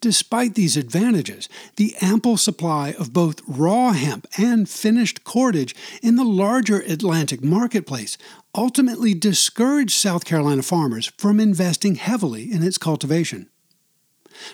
Despite 0.00 0.54
these 0.54 0.76
advantages, 0.76 1.48
the 1.76 1.94
ample 2.00 2.36
supply 2.36 2.92
of 2.98 3.12
both 3.12 3.42
raw 3.46 3.92
hemp 3.92 4.26
and 4.36 4.68
finished 4.68 5.24
cordage 5.24 5.74
in 6.02 6.16
the 6.16 6.24
larger 6.24 6.80
Atlantic 6.80 7.42
marketplace 7.42 8.16
ultimately 8.54 9.14
discouraged 9.14 9.92
South 9.92 10.24
Carolina 10.24 10.62
farmers 10.62 11.12
from 11.16 11.38
investing 11.38 11.96
heavily 11.96 12.50
in 12.50 12.62
its 12.62 12.78
cultivation. 12.78 13.48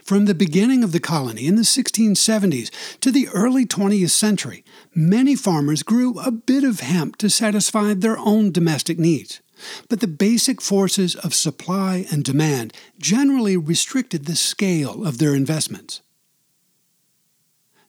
From 0.03 0.25
the 0.25 0.35
beginning 0.35 0.83
of 0.85 0.93
the 0.93 1.01
colony 1.01 1.47
in 1.47 1.57
the 1.57 1.63
1670s 1.63 2.71
to 3.01 3.11
the 3.11 3.29
early 3.29 3.67
20th 3.67 4.11
century, 4.11 4.65
many 4.95 5.35
farmers 5.35 5.83
grew 5.83 6.19
a 6.21 6.31
bit 6.31 6.65
of 6.65 6.81
hemp 6.81 7.17
to 7.17 7.31
satisfy 7.31 7.95
their 7.95 8.19
own 8.19 8.53
domestic 8.53 8.99
needs. 8.99 9.41
But 9.89 10.01
the 10.01 10.09
basic 10.09 10.61
forces 10.61 11.15
of 11.17 11.35
supply 11.35 12.07
and 12.11 12.23
demand 12.23 12.73
generally 12.99 13.57
restricted 13.57 14.27
the 14.27 14.37
scale 14.37 15.05
of 15.05 15.19
their 15.19 15.35
investments. 15.35 16.03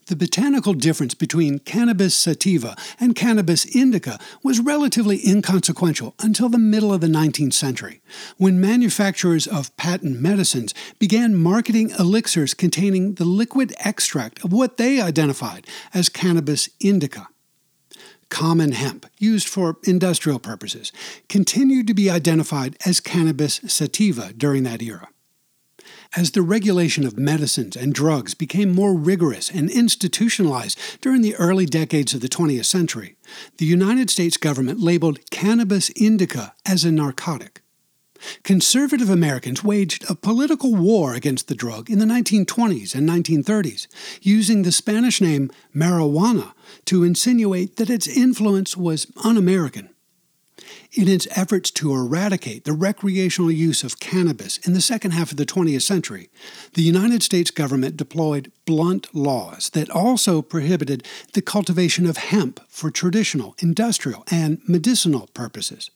The 0.07 0.15
botanical 0.15 0.73
difference 0.73 1.13
between 1.13 1.59
cannabis 1.59 2.15
sativa 2.15 2.77
and 2.97 3.13
cannabis 3.13 3.65
indica 3.65 4.17
was 4.41 4.61
relatively 4.61 5.19
inconsequential 5.27 6.15
until 6.19 6.47
the 6.47 6.57
middle 6.57 6.93
of 6.93 7.01
the 7.01 7.07
19th 7.07 7.51
century, 7.51 7.99
when 8.37 8.61
manufacturers 8.61 9.47
of 9.47 9.75
patent 9.75 10.21
medicines 10.21 10.73
began 10.97 11.35
marketing 11.35 11.89
elixirs 11.99 12.53
containing 12.53 13.15
the 13.15 13.25
liquid 13.25 13.75
extract 13.79 14.43
of 14.45 14.53
what 14.53 14.77
they 14.77 15.01
identified 15.01 15.67
as 15.93 16.07
cannabis 16.07 16.69
indica 16.79 17.27
common 18.29 18.73
hemp, 18.73 19.05
used 19.17 19.47
for 19.47 19.77
industrial 19.83 20.39
purposes, 20.39 20.91
continued 21.29 21.87
to 21.87 21.93
be 21.93 22.09
identified 22.09 22.75
as 22.85 22.99
cannabis 22.99 23.61
sativa 23.67 24.33
during 24.33 24.63
that 24.63 24.81
era. 24.81 25.07
As 26.15 26.31
the 26.31 26.41
regulation 26.41 27.05
of 27.05 27.17
medicines 27.17 27.75
and 27.75 27.93
drugs 27.93 28.33
became 28.33 28.73
more 28.73 28.93
rigorous 28.93 29.49
and 29.51 29.69
institutionalized 29.69 30.79
during 31.01 31.21
the 31.21 31.35
early 31.35 31.65
decades 31.65 32.13
of 32.13 32.21
the 32.21 32.29
20th 32.29 32.65
century, 32.65 33.17
the 33.57 33.65
United 33.65 34.09
States 34.09 34.37
government 34.37 34.79
labeled 34.79 35.29
cannabis 35.29 35.89
indica 35.91 36.53
as 36.65 36.83
a 36.83 36.91
narcotic. 36.91 37.61
Conservative 38.43 39.09
Americans 39.09 39.63
waged 39.63 40.09
a 40.09 40.15
political 40.15 40.73
war 40.73 41.13
against 41.13 41.47
the 41.47 41.55
drug 41.55 41.89
in 41.89 41.99
the 41.99 42.05
1920s 42.05 42.95
and 42.95 43.07
1930s, 43.07 43.87
using 44.21 44.63
the 44.63 44.71
Spanish 44.71 45.21
name 45.21 45.51
marijuana 45.75 46.53
to 46.85 47.03
insinuate 47.03 47.75
that 47.75 47.91
its 47.91 48.07
influence 48.07 48.75
was 48.75 49.07
un 49.23 49.37
American. 49.37 49.89
In 50.93 51.07
its 51.07 51.27
efforts 51.31 51.69
to 51.71 51.93
eradicate 51.93 52.63
the 52.63 52.73
recreational 52.73 53.51
use 53.51 53.83
of 53.83 53.99
cannabis 53.99 54.57
in 54.59 54.73
the 54.73 54.81
second 54.81 55.11
half 55.11 55.31
of 55.31 55.37
the 55.37 55.45
20th 55.45 55.81
century, 55.81 56.29
the 56.73 56.81
United 56.81 57.21
States 57.23 57.51
government 57.51 57.97
deployed 57.97 58.51
blunt 58.65 59.13
laws 59.13 59.69
that 59.71 59.89
also 59.89 60.41
prohibited 60.41 61.05
the 61.33 61.41
cultivation 61.41 62.05
of 62.05 62.17
hemp 62.17 62.59
for 62.69 62.89
traditional, 62.89 63.55
industrial, 63.59 64.23
and 64.31 64.61
medicinal 64.67 65.27
purposes. 65.33 65.91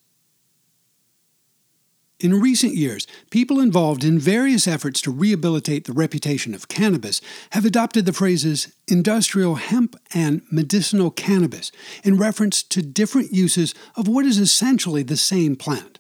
In 2.22 2.40
recent 2.40 2.76
years, 2.76 3.08
people 3.32 3.60
involved 3.60 4.04
in 4.04 4.20
various 4.20 4.68
efforts 4.68 5.02
to 5.02 5.12
rehabilitate 5.12 5.86
the 5.86 5.92
reputation 5.92 6.54
of 6.54 6.68
cannabis 6.68 7.20
have 7.50 7.66
adopted 7.66 8.06
the 8.06 8.14
phrases 8.14 8.76
industrial 8.88 9.56
hemp 9.56 9.96
and 10.14 10.44
medicinal 10.52 11.10
cannabis 11.10 11.72
in 12.04 12.20
reference 12.20 12.62
to 12.62 12.84
different 12.84 13.34
uses 13.34 13.74
of 13.96 14.08
what 14.08 14.28
is 14.28 14.38
essentially 14.38 15.02
the 15.02 15.18
same 15.18 15.56
plant. 15.56 15.98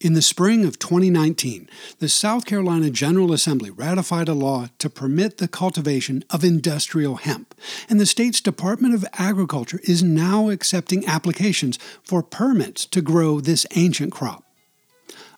In 0.00 0.14
the 0.14 0.22
spring 0.22 0.64
of 0.64 0.80
2019, 0.80 1.68
the 2.00 2.08
South 2.08 2.44
Carolina 2.44 2.90
General 2.90 3.32
Assembly 3.32 3.70
ratified 3.70 4.28
a 4.28 4.34
law 4.34 4.66
to 4.78 4.90
permit 4.90 5.38
the 5.38 5.46
cultivation 5.46 6.24
of 6.28 6.42
industrial 6.42 7.16
hemp, 7.16 7.54
and 7.88 8.00
the 8.00 8.06
state's 8.06 8.40
Department 8.40 8.94
of 8.94 9.06
Agriculture 9.12 9.78
is 9.84 10.02
now 10.02 10.48
accepting 10.48 11.06
applications 11.06 11.78
for 12.02 12.20
permits 12.20 12.84
to 12.86 13.00
grow 13.00 13.38
this 13.38 13.64
ancient 13.76 14.10
crop. 14.10 14.49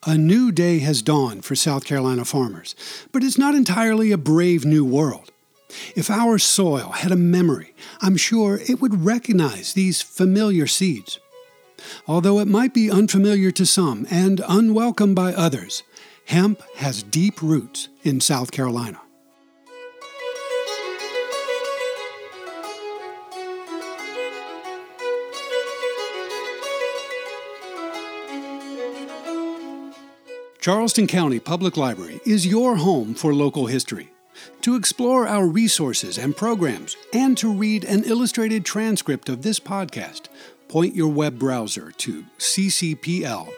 A 0.05 0.17
new 0.17 0.51
day 0.51 0.79
has 0.79 1.01
dawned 1.01 1.45
for 1.45 1.55
South 1.55 1.85
Carolina 1.85 2.25
farmers, 2.25 2.75
but 3.13 3.23
it's 3.23 3.37
not 3.37 3.55
entirely 3.55 4.11
a 4.11 4.17
brave 4.17 4.65
new 4.65 4.83
world. 4.83 5.31
If 5.95 6.09
our 6.09 6.37
soil 6.37 6.89
had 6.89 7.13
a 7.13 7.15
memory, 7.15 7.73
I'm 8.01 8.17
sure 8.17 8.59
it 8.67 8.81
would 8.81 9.05
recognize 9.05 9.71
these 9.71 10.01
familiar 10.01 10.67
seeds. 10.67 11.19
Although 12.05 12.39
it 12.39 12.49
might 12.49 12.73
be 12.73 12.91
unfamiliar 12.91 13.49
to 13.51 13.65
some 13.65 14.05
and 14.11 14.41
unwelcome 14.45 15.15
by 15.15 15.33
others, 15.33 15.83
hemp 16.25 16.61
has 16.75 17.01
deep 17.03 17.41
roots 17.41 17.87
in 18.03 18.19
South 18.19 18.51
Carolina. 18.51 19.02
Charleston 30.63 31.07
County 31.07 31.39
Public 31.41 31.75
Library 31.75 32.21
is 32.25 32.47
your 32.47 32.77
home 32.77 33.15
for 33.15 33.33
local 33.33 33.65
history. 33.65 34.13
To 34.61 34.77
explore 34.77 35.27
our 35.27 35.45
resources 35.45 36.17
and 36.17 36.37
programs, 36.37 36.95
and 37.11 37.37
to 37.39 37.51
read 37.51 37.83
an 37.83 38.05
illustrated 38.05 38.63
transcript 38.63 39.27
of 39.27 39.41
this 39.41 39.59
podcast, 39.59 40.27
point 40.69 40.95
your 40.95 41.09
web 41.09 41.37
browser 41.37 41.91
to 41.91 42.23
ccpl.org. 42.39 43.57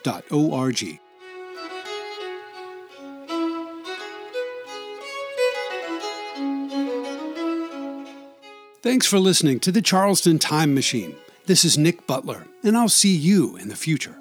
Thanks 8.82 9.06
for 9.06 9.20
listening 9.20 9.60
to 9.60 9.72
the 9.72 9.84
Charleston 9.84 10.40
Time 10.40 10.74
Machine. 10.74 11.16
This 11.46 11.64
is 11.64 11.78
Nick 11.78 12.08
Butler, 12.08 12.48
and 12.64 12.76
I'll 12.76 12.90
see 12.90 13.16
you 13.16 13.58
in 13.58 13.70
the 13.70 13.76
future. 13.76 14.16